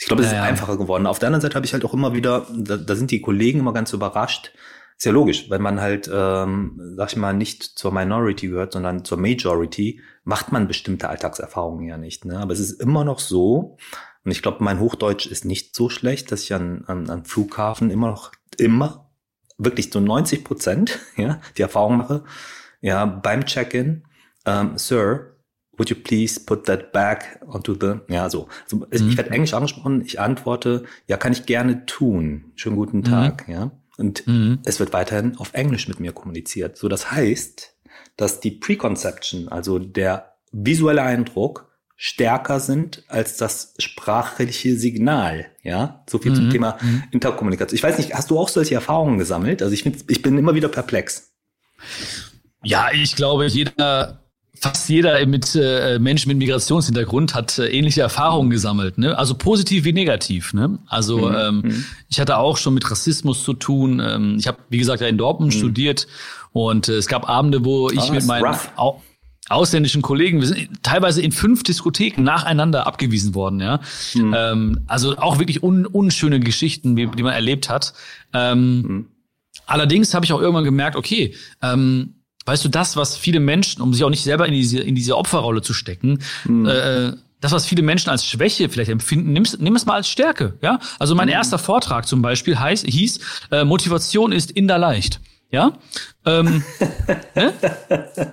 [0.00, 0.48] Ich glaube, es ja, ist ja.
[0.48, 1.06] einfacher geworden.
[1.06, 3.60] Auf der anderen Seite habe ich halt auch immer wieder, da, da sind die Kollegen
[3.60, 4.52] immer ganz überrascht,
[4.98, 9.04] ist ja logisch, weil man halt, ähm, sag ich mal, nicht zur Minority gehört, sondern
[9.04, 12.24] zur Majority, macht man bestimmte Alltagserfahrungen ja nicht.
[12.24, 12.36] Ne?
[12.36, 13.76] Aber es ist immer noch so,
[14.24, 17.90] und ich glaube, mein Hochdeutsch ist nicht so schlecht, dass ich an, an, an Flughafen
[17.90, 19.08] immer noch, immer,
[19.56, 22.24] wirklich so 90 Prozent, ja, die Erfahrung mache,
[22.80, 24.02] ja, beim Check-in,
[24.46, 25.36] ähm, Sir,
[25.76, 28.48] would you please put that back onto the, ja, so.
[28.64, 29.10] Also, mhm.
[29.10, 32.50] Ich werde Englisch angesprochen, ich antworte, ja, kann ich gerne tun.
[32.56, 33.54] Schönen guten Tag, mhm.
[33.54, 33.70] ja.
[33.98, 34.60] Und mhm.
[34.64, 36.78] es wird weiterhin auf Englisch mit mir kommuniziert.
[36.78, 37.74] So, das heißt,
[38.16, 41.68] dass die Preconception, also der visuelle Eindruck,
[42.00, 45.46] stärker sind als das sprachliche Signal.
[45.64, 46.36] Ja, so viel mhm.
[46.36, 47.02] zum Thema mhm.
[47.10, 47.74] Interkommunikation.
[47.74, 49.62] Ich weiß nicht, hast du auch solche Erfahrungen gesammelt?
[49.62, 51.32] Also ich, find, ich bin immer wieder perplex.
[52.62, 54.22] Ja, ich glaube, jeder
[54.60, 59.16] fast jeder mit äh, Menschen mit Migrationshintergrund hat äh, ähnliche Erfahrungen gesammelt, ne?
[59.16, 60.78] Also positiv wie negativ, ne?
[60.86, 61.36] Also mhm.
[61.36, 61.84] ähm, mhm.
[62.08, 64.00] ich hatte auch schon mit Rassismus zu tun.
[64.00, 65.58] Ähm, ich habe, wie gesagt, ja in Dortmund mhm.
[65.58, 66.06] studiert
[66.52, 69.02] und äh, es gab Abende, wo ich oh, mit meinen au
[69.50, 73.80] ausländischen Kollegen, wir sind teilweise in fünf Diskotheken nacheinander abgewiesen worden, ja.
[74.14, 74.34] Mhm.
[74.36, 77.94] Ähm, also auch wirklich un unschöne Geschichten, die, die man erlebt hat.
[78.34, 79.06] Ähm, mhm.
[79.64, 82.14] Allerdings habe ich auch irgendwann gemerkt, okay, ähm,
[82.48, 85.18] Weißt du, das, was viele Menschen, um sich auch nicht selber in diese, in diese
[85.18, 86.64] Opferrolle zu stecken, mhm.
[86.66, 90.54] äh, das, was viele Menschen als Schwäche vielleicht empfinden, nimm, nimm es mal als Stärke.
[90.62, 91.34] Ja, also mein mhm.
[91.34, 93.20] erster Vortrag zum Beispiel heißt, hieß,
[93.50, 95.20] äh, Motivation ist in der leicht.
[95.50, 95.72] Ja,
[96.26, 96.62] ähm,
[97.34, 97.54] ne?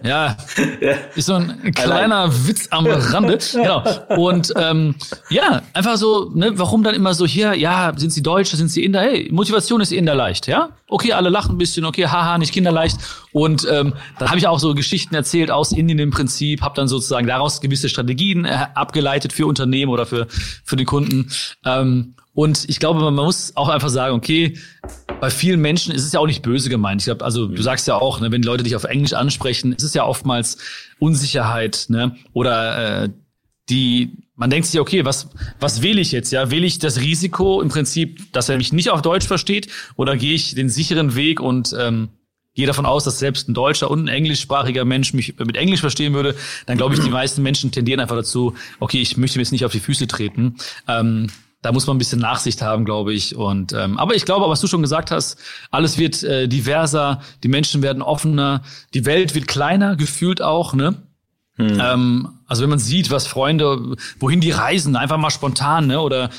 [0.03, 0.35] ja,
[1.15, 3.37] ist so ein kleiner Witz am Rande.
[3.53, 3.83] Genau.
[4.17, 4.95] Und ähm,
[5.29, 8.83] ja, einfach so, ne, warum dann immer so hier, ja, sind sie Deutsche, sind sie
[8.83, 8.99] Inder?
[8.99, 10.71] Hey, Motivation ist Inder leicht, ja?
[10.89, 12.97] Okay, alle lachen ein bisschen, okay, haha, nicht kinderleicht.
[13.31, 16.89] Und ähm, dann habe ich auch so Geschichten erzählt aus Indien im Prinzip, habe dann
[16.89, 20.27] sozusagen daraus gewisse Strategien äh, abgeleitet für Unternehmen oder für,
[20.65, 21.31] für den Kunden.
[21.63, 24.57] Ähm, und ich glaube, man muss auch einfach sagen, okay,
[25.21, 27.01] bei vielen Menschen ist es ja auch nicht böse gemeint.
[27.01, 29.83] Ich glaube, also du sagst ja auch, ne, wenn Leute dich auf Englisch ansprechen, ist
[29.83, 30.57] es ja oftmals
[30.99, 32.17] Unsicherheit, ne?
[32.33, 33.09] Oder äh,
[33.69, 35.29] die, man denkt sich, okay, was,
[35.61, 36.31] was wähle ich jetzt?
[36.31, 40.17] Ja, wähle ich das Risiko im Prinzip, dass er mich nicht auf Deutsch versteht, oder
[40.17, 42.09] gehe ich den sicheren Weg und ähm,
[42.53, 46.13] gehe davon aus, dass selbst ein deutscher und ein englischsprachiger Mensch mich mit Englisch verstehen
[46.13, 49.51] würde, dann glaube ich, die meisten Menschen tendieren einfach dazu, okay, ich möchte mir jetzt
[49.53, 50.55] nicht auf die Füße treten.
[50.87, 51.27] Ähm,
[51.65, 53.35] da muss man ein bisschen Nachsicht haben, glaube ich.
[53.35, 55.39] Und ähm, aber ich glaube, was du schon gesagt hast,
[55.71, 58.61] alles wird äh, diverser, die Menschen werden offener,
[58.93, 61.01] die Welt wird kleiner, gefühlt auch, ne?
[61.55, 61.81] Hm.
[61.81, 65.99] Ähm, also wenn man sieht, was Freunde, wohin die reisen, einfach mal spontan, ne?
[66.01, 66.29] Oder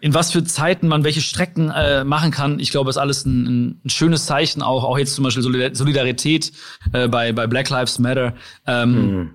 [0.00, 2.60] in was für Zeiten man welche Strecken äh, machen kann.
[2.60, 4.84] Ich glaube, ist alles ein, ein schönes Zeichen auch.
[4.84, 5.42] Auch jetzt zum Beispiel
[5.74, 6.52] Solidarität
[6.92, 8.34] äh, bei, bei Black Lives Matter.
[8.64, 9.30] Ähm, hm.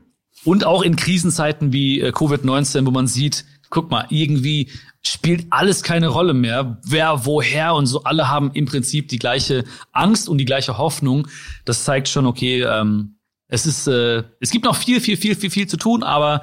[0.46, 4.70] Und auch in Krisenzeiten wie äh, Covid-19, wo man sieht, guck mal, irgendwie
[5.04, 6.80] spielt alles keine Rolle mehr.
[6.86, 8.04] Wer, woher und so.
[8.04, 11.28] Alle haben im Prinzip die gleiche Angst und die gleiche Hoffnung.
[11.66, 13.16] Das zeigt schon, okay, ähm,
[13.48, 16.42] es ist, äh, es gibt noch viel, viel, viel, viel, viel zu tun, aber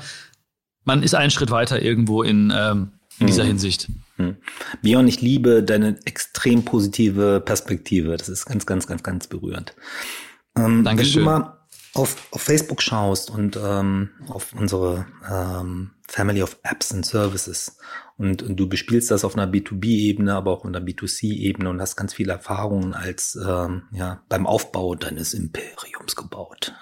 [0.84, 3.48] man ist einen Schritt weiter irgendwo in, ähm, in dieser hm.
[3.48, 3.88] Hinsicht.
[4.16, 4.36] Hm.
[4.82, 8.16] Björn, ich liebe deine extrem positive Perspektive.
[8.16, 9.74] Das ist ganz, ganz, ganz, ganz berührend.
[10.56, 11.24] Ähm, Dankeschön.
[11.24, 11.57] Wenn du mal
[11.94, 17.76] auf, auf Facebook schaust und ähm, auf unsere ähm, Family of Apps and Services
[18.18, 21.96] und, und du bespielst das auf einer B2B-Ebene, aber auch auf einer B2C-Ebene und hast
[21.96, 26.74] ganz viele Erfahrungen als ähm, ja beim Aufbau deines Imperiums gebaut.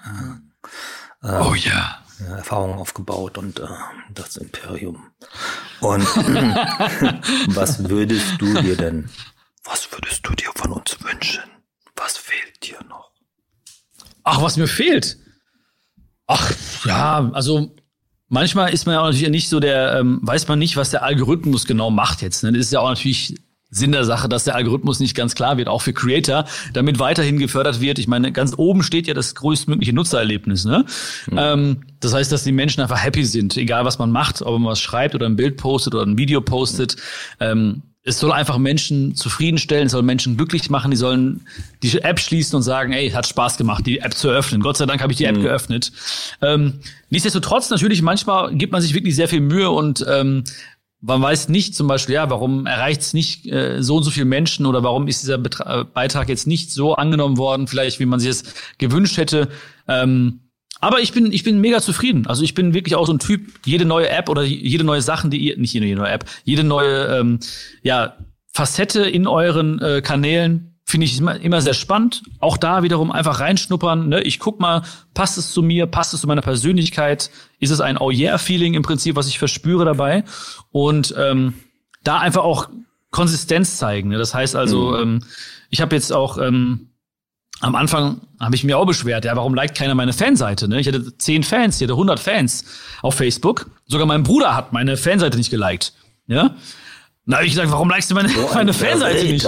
[1.23, 1.99] Äh, oh ja.
[2.21, 2.37] ja.
[2.37, 3.67] Erfahrungen aufgebaut und äh,
[4.11, 5.11] das Imperium.
[5.81, 6.07] Und
[7.55, 9.11] was würdest du dir denn,
[9.65, 11.45] was würdest du dir von uns wünschen?
[11.97, 13.06] Was fehlt dir noch?
[14.29, 15.19] Ach, was mir fehlt?
[16.27, 16.53] Ach,
[16.85, 17.77] ja, also
[18.29, 21.05] manchmal ist man ja auch natürlich nicht so der, ähm, weiß man nicht, was der
[21.05, 22.43] Algorithmus genau macht jetzt.
[22.43, 22.51] Ne?
[22.51, 23.37] Das ist ja auch natürlich
[23.71, 27.39] Sinn der Sache, dass der Algorithmus nicht ganz klar wird, auch für Creator, damit weiterhin
[27.39, 28.01] gefördert wird.
[28.01, 30.65] Ich meine, ganz oben steht ja das größtmögliche Nutzererlebnis.
[30.65, 30.85] Ne?
[31.31, 31.39] Mhm.
[31.39, 34.73] Ähm, das heißt, dass die Menschen einfach happy sind, egal was man macht, ob man
[34.73, 36.97] was schreibt oder ein Bild postet oder ein Video postet.
[37.39, 41.45] Ähm, es soll einfach Menschen zufriedenstellen, es soll Menschen glücklich machen, die sollen
[41.83, 44.61] die App schließen und sagen, ey, hat Spaß gemacht, die App zu öffnen.
[44.61, 45.43] Gott sei Dank habe ich die App mhm.
[45.43, 45.91] geöffnet.
[46.41, 46.75] Ähm,
[47.11, 50.45] nichtsdestotrotz, natürlich, manchmal gibt man sich wirklich sehr viel Mühe und ähm,
[51.01, 54.25] man weiß nicht zum Beispiel, ja, warum erreicht es nicht äh, so und so viele
[54.25, 58.21] Menschen oder warum ist dieser Betra Beitrag jetzt nicht so angenommen worden, vielleicht wie man
[58.21, 58.45] sich es
[58.79, 59.49] gewünscht hätte.
[59.89, 60.46] Ähm,
[60.81, 62.27] aber ich bin, ich bin mega zufrieden.
[62.27, 65.31] Also ich bin wirklich auch so ein Typ, jede neue App oder jede neue Sachen,
[65.31, 67.39] die ihr, nicht jede neue App, jede neue ähm,
[67.83, 68.17] ja,
[68.53, 72.23] Facette in euren äh, Kanälen finde ich immer, immer sehr spannend.
[72.39, 74.09] Auch da wiederum einfach reinschnuppern.
[74.09, 74.23] Ne?
[74.23, 74.83] Ich guck mal,
[75.15, 77.31] passt es zu mir, passt es zu meiner Persönlichkeit?
[77.59, 80.23] Ist es ein Oh yeah-Feeling im Prinzip, was ich verspüre dabei?
[80.71, 81.55] Und ähm,
[82.05, 82.69] da einfach auch
[83.11, 84.11] Konsistenz zeigen.
[84.11, 84.19] Ne?
[84.19, 85.03] Das heißt also, mhm.
[85.03, 85.23] ähm,
[85.71, 86.91] ich habe jetzt auch ähm,
[87.61, 90.69] am Anfang habe ich mir auch beschwert, ja, warum liked keiner meine Fanseite?
[90.69, 90.81] Ne?
[90.81, 92.65] Ich hatte zehn Fans, ich hatte 100 Fans
[93.03, 93.71] auf Facebook.
[93.87, 95.93] Sogar mein Bruder hat meine Fanseite nicht geliked.
[96.27, 96.55] Ja,
[97.29, 99.45] na, ich gesagt, warum likest du meine, so meine Fanseite nicht?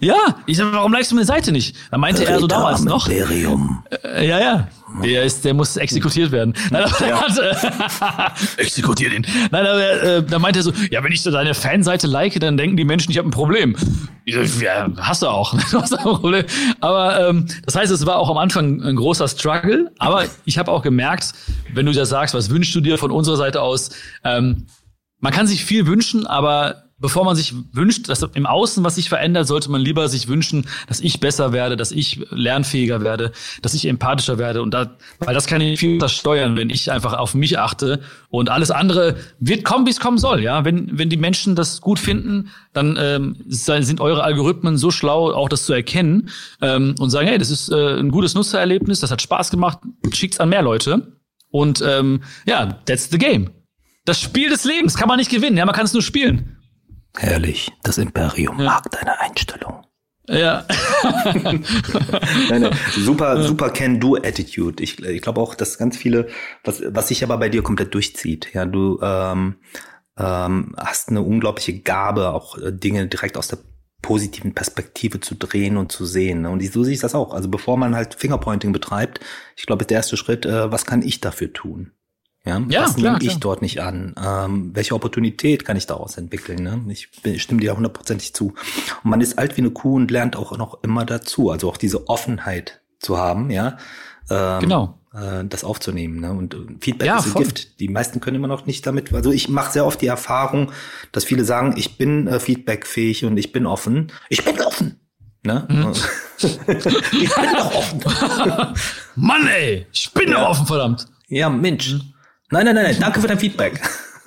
[0.00, 1.74] Ja, ich sag, warum likest du meine Seite nicht?
[1.90, 3.08] Da meinte Verräter er so damals noch.
[3.08, 3.82] Imperium.
[4.04, 4.68] Äh, ja, ja.
[5.02, 6.54] Der ist, der muss exekutiert werden.
[6.70, 7.20] Nein, aber ja.
[7.20, 9.26] hat, äh, exekutiert ihn.
[9.50, 12.56] Nein, aber äh, da meinte er so, ja, wenn ich so deine Fanseite like, dann
[12.56, 13.76] denken die Menschen, ich habe ein Problem.
[14.24, 15.54] Ja, hast du auch.
[15.70, 16.44] du hast ein Problem.
[16.80, 19.92] Aber ähm, das heißt, es war auch am Anfang ein großer Struggle.
[19.98, 21.34] Aber ich habe auch gemerkt,
[21.72, 23.90] wenn du da sagst, was wünschst du dir von unserer Seite aus?
[24.24, 24.66] Ähm,
[25.20, 29.08] man kann sich viel wünschen, aber bevor man sich wünscht, dass im Außen was sich
[29.08, 33.32] verändert, sollte man lieber sich wünschen, dass ich besser werde, dass ich lernfähiger werde,
[33.62, 34.62] dass ich empathischer werde.
[34.62, 38.00] Und da, weil das kann ich viel steuern, wenn ich einfach auf mich achte.
[38.28, 40.42] Und alles andere wird kommen, wie es kommen soll.
[40.42, 45.32] Ja, wenn wenn die Menschen das gut finden, dann ähm, sind eure Algorithmen so schlau,
[45.32, 46.30] auch das zu erkennen
[46.62, 49.78] ähm, und sagen, hey, das ist äh, ein gutes Nutzererlebnis, das hat Spaß gemacht,
[50.12, 51.12] schickt's an mehr Leute.
[51.50, 53.50] Und ähm, ja, that's the game.
[54.04, 56.55] Das Spiel des Lebens kann man nicht gewinnen, ja, man kann es nur spielen.
[57.18, 58.64] Herrlich, das Imperium ja.
[58.64, 59.86] mag deine Einstellung.
[60.28, 60.66] Ja.
[62.50, 64.82] Nein, super, super Can-Do-Attitude.
[64.82, 66.28] Ich, ich glaube auch, dass ganz viele,
[66.64, 68.52] was, was sich aber bei dir komplett durchzieht.
[68.52, 69.56] Ja, du ähm,
[70.18, 73.58] ähm, hast eine unglaubliche Gabe, auch äh, Dinge direkt aus der
[74.02, 76.42] positiven Perspektive zu drehen und zu sehen.
[76.42, 76.50] Ne?
[76.50, 77.32] Und so sehe ich das auch.
[77.32, 79.20] Also bevor man halt Fingerpointing betreibt,
[79.56, 81.92] ich glaube, der erste Schritt, äh, was kann ich dafür tun?
[82.46, 83.40] Ja, ja was nehme ich klar.
[83.40, 84.14] dort nicht an?
[84.24, 86.62] Ähm, welche Opportunität kann ich daraus entwickeln?
[86.62, 86.80] Ne?
[86.88, 88.54] Ich, ich stimme dir hundertprozentig zu.
[89.02, 91.50] Und man ist alt wie eine Kuh und lernt auch noch immer dazu.
[91.50, 93.76] Also auch diese Offenheit zu haben, ja.
[94.30, 94.98] Ähm, genau.
[95.12, 96.20] Äh, das aufzunehmen.
[96.20, 96.32] Ne?
[96.32, 97.80] Und Feedback ja, ist ein Gift.
[97.80, 99.12] Die meisten können immer noch nicht damit.
[99.12, 100.70] Also ich mache sehr oft die Erfahrung,
[101.10, 104.12] dass viele sagen, ich bin äh, feedbackfähig und ich bin offen.
[104.28, 105.00] Ich bin offen.
[105.42, 105.66] Ne?
[105.68, 105.92] Mhm.
[106.38, 108.04] ich bin doch offen.
[109.16, 110.48] Mann, ey, ich bin ja.
[110.48, 111.06] offen, verdammt.
[111.28, 111.94] Ja, Mensch.
[111.94, 112.12] Mhm.
[112.50, 113.80] Nein, nein, nein, nein, danke für dein Feedback.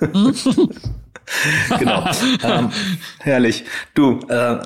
[1.78, 2.10] genau.
[2.42, 2.70] Ähm,
[3.18, 3.64] herrlich.
[3.94, 4.58] Du, äh,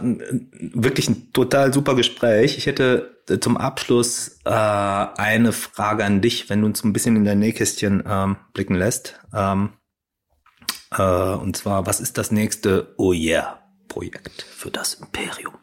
[0.75, 2.59] wirklich ein total super Gespräch.
[2.59, 7.17] Ich hätte äh, zum Abschluss äh, eine Frage an dich, wenn du uns ein bisschen
[7.17, 9.21] in dein Nähkästchen ähm, blicken lässt.
[9.33, 9.71] Ähm,
[10.91, 15.55] äh, und zwar, was ist das nächste Oh Yeah Projekt für das Imperium?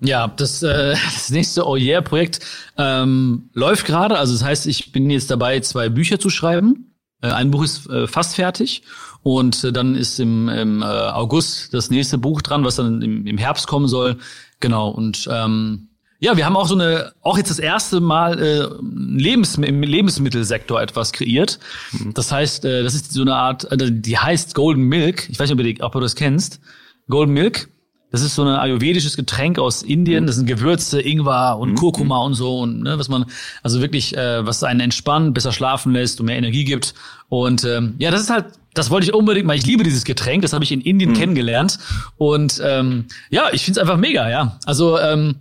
[0.00, 2.40] Ja, das, äh, das nächste Oh Yeah Projekt
[2.76, 4.18] ähm, läuft gerade.
[4.18, 6.94] Also das heißt, ich bin jetzt dabei, zwei Bücher zu schreiben.
[7.22, 8.82] Äh, ein Buch ist äh, fast fertig
[9.22, 13.26] und äh, dann ist im, im äh, August das nächste Buch dran, was dann im,
[13.26, 14.18] im Herbst kommen soll.
[14.60, 14.88] Genau.
[14.90, 15.88] Und ähm,
[16.18, 20.80] ja, wir haben auch so eine, auch jetzt das erste Mal äh, Lebens, im Lebensmittelsektor
[20.80, 21.58] etwas kreiert.
[21.92, 22.14] Mhm.
[22.14, 25.28] Das heißt, äh, das ist so eine Art, äh, die heißt Golden Milk.
[25.28, 26.60] Ich weiß nicht, ob du, ob du das kennst.
[27.08, 27.68] Golden Milk.
[28.10, 30.24] Das ist so ein ayurvedisches Getränk aus Indien.
[30.24, 30.26] Mhm.
[30.26, 31.74] Das sind Gewürze, Ingwer und mhm.
[31.74, 33.26] Kurkuma und so und ne, was man
[33.62, 36.94] also wirklich, äh, was einen entspannt, besser schlafen lässt und mehr Energie gibt.
[37.28, 40.42] Und ähm, ja, das ist halt, das wollte ich unbedingt, weil ich liebe dieses Getränk.
[40.42, 41.14] Das habe ich in Indien mhm.
[41.14, 41.78] kennengelernt
[42.16, 44.30] und ähm, ja, ich find's einfach mega.
[44.30, 45.36] Ja, also ähm,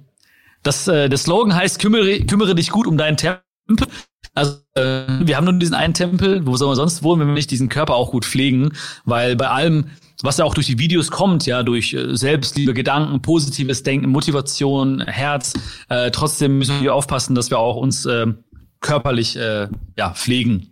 [0.63, 3.87] das, äh, der Slogan heißt kümmere, kümmere dich gut um deinen Tempel.
[4.35, 7.33] Also äh, wir haben nur diesen einen Tempel, wo soll man sonst wohnen, wenn wir
[7.33, 8.73] nicht diesen Körper auch gut pflegen,
[9.05, 9.89] weil bei allem
[10.21, 15.01] was ja auch durch die Videos kommt, ja, durch äh, Selbstliebe, Gedanken, positives Denken, Motivation,
[15.01, 15.53] Herz.
[15.89, 18.27] Äh, trotzdem müssen wir aufpassen, dass wir auch uns äh,
[18.79, 19.67] körperlich äh,
[19.97, 20.71] ja, pflegen.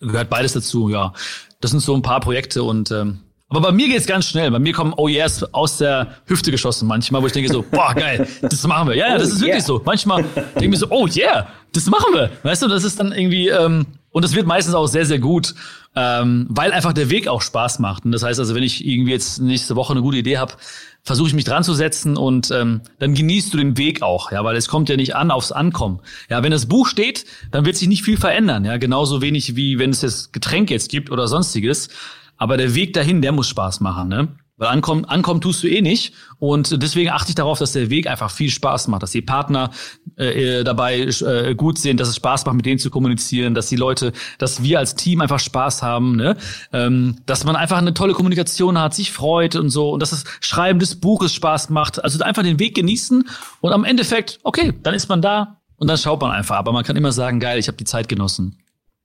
[0.00, 1.12] Gehört beides dazu, ja.
[1.60, 4.50] Das sind so ein paar Projekte und ähm, aber bei mir geht's ganz schnell.
[4.50, 7.94] Bei mir kommen Oh yes aus der Hüfte geschossen manchmal, wo ich denke so, boah,
[7.94, 8.96] geil, das machen wir.
[8.96, 9.66] Ja, ja, das ist oh, wirklich yeah.
[9.66, 9.82] so.
[9.84, 12.30] Manchmal denke ich mir so, oh yeah, das machen wir.
[12.42, 15.54] Weißt du, das ist dann irgendwie, ähm, und das wird meistens auch sehr, sehr gut
[15.96, 18.04] ähm, weil einfach der Weg auch Spaß macht.
[18.04, 20.54] Und das heißt also, wenn ich irgendwie jetzt nächste Woche eine gute Idee habe,
[21.02, 24.42] versuche ich mich dran zu setzen und ähm, dann genießt du den Weg auch, ja,
[24.42, 26.00] weil es kommt ja nicht an aufs Ankommen.
[26.30, 29.78] Ja, wenn das Buch steht, dann wird sich nicht viel verändern, ja, genauso wenig wie
[29.78, 31.88] wenn es das Getränk jetzt gibt oder sonstiges.
[32.36, 34.28] Aber der Weg dahin, der muss Spaß machen, ne?
[34.56, 36.12] Weil ankommen, ankommen tust du eh nicht.
[36.38, 39.70] Und deswegen achte ich darauf, dass der Weg einfach viel Spaß macht, dass die Partner
[40.14, 43.74] äh, dabei äh, gut sind, dass es Spaß macht, mit denen zu kommunizieren, dass die
[43.74, 46.36] Leute, dass wir als Team einfach Spaß haben, ne?
[46.72, 50.22] ähm, dass man einfach eine tolle Kommunikation hat, sich freut und so und dass das
[50.38, 52.04] Schreiben des Buches Spaß macht.
[52.04, 53.28] Also einfach den Weg genießen
[53.60, 56.56] und am Endeffekt, okay, dann ist man da und dann schaut man einfach.
[56.56, 58.56] Aber man kann immer sagen, geil, ich habe die Zeit genossen.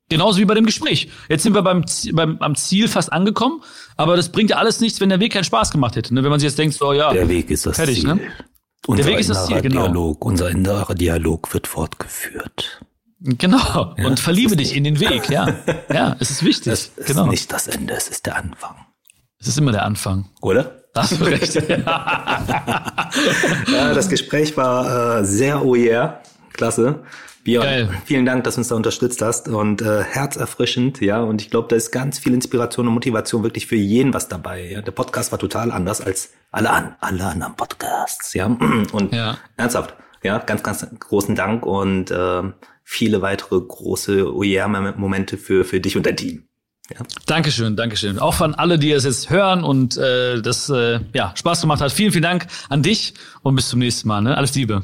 [0.10, 1.10] Genauso wie bei dem Gespräch.
[1.30, 3.62] Jetzt sind wir beim, beim am Ziel fast angekommen,
[3.96, 6.14] aber das bringt ja alles nichts, wenn der Weg keinen Spaß gemacht hätte.
[6.14, 6.24] Ne?
[6.24, 8.16] Wenn man sich jetzt denkt, so ja, der Weg ist das fertig, Ziel.
[8.16, 8.20] Ne?
[8.88, 9.84] Unser der Weg ist das Ziel, genau.
[9.84, 12.82] Dialog, unser innerer Dialog wird fortgeführt.
[13.22, 13.94] Genau.
[13.98, 15.56] Ja, und verliebe dich in den Weg, ja.
[15.94, 16.74] Ja, es ist wichtig.
[16.74, 17.28] Es ist genau.
[17.28, 18.76] nicht das Ende, es ist der Anfang.
[19.40, 20.30] Es ist immer der Anfang.
[20.42, 20.80] Oder?
[20.96, 21.56] Hast du recht.
[21.70, 22.44] ja,
[23.94, 26.22] das Gespräch war äh, sehr oh yeah.
[26.54, 27.04] Klasse.
[27.44, 27.90] Björn, Geil.
[28.06, 31.22] vielen Dank, dass du uns da unterstützt hast und äh, herzerfrischend, ja.
[31.22, 34.70] Und ich glaube, da ist ganz viel Inspiration und Motivation wirklich für jeden was dabei.
[34.70, 34.82] Ja?
[34.82, 38.46] Der Podcast war total anders als alle an alle anderen Podcasts, ja.
[38.92, 39.38] Und ja.
[39.58, 42.42] ernsthaft, ja, ganz, ganz großen Dank und äh,
[42.84, 46.44] viele weitere große OER-Momente für für dich und dein Team.
[46.92, 47.06] Ja.
[47.28, 48.20] Dankeschön, Dankeschön.
[48.20, 51.92] Auch von alle, die es jetzt hören und äh, das äh, ja Spaß gemacht hat.
[51.92, 53.14] Vielen, vielen Dank an dich
[53.44, 54.22] und bis zum nächsten Mal.
[54.22, 54.36] Ne?
[54.36, 54.84] Alles Liebe.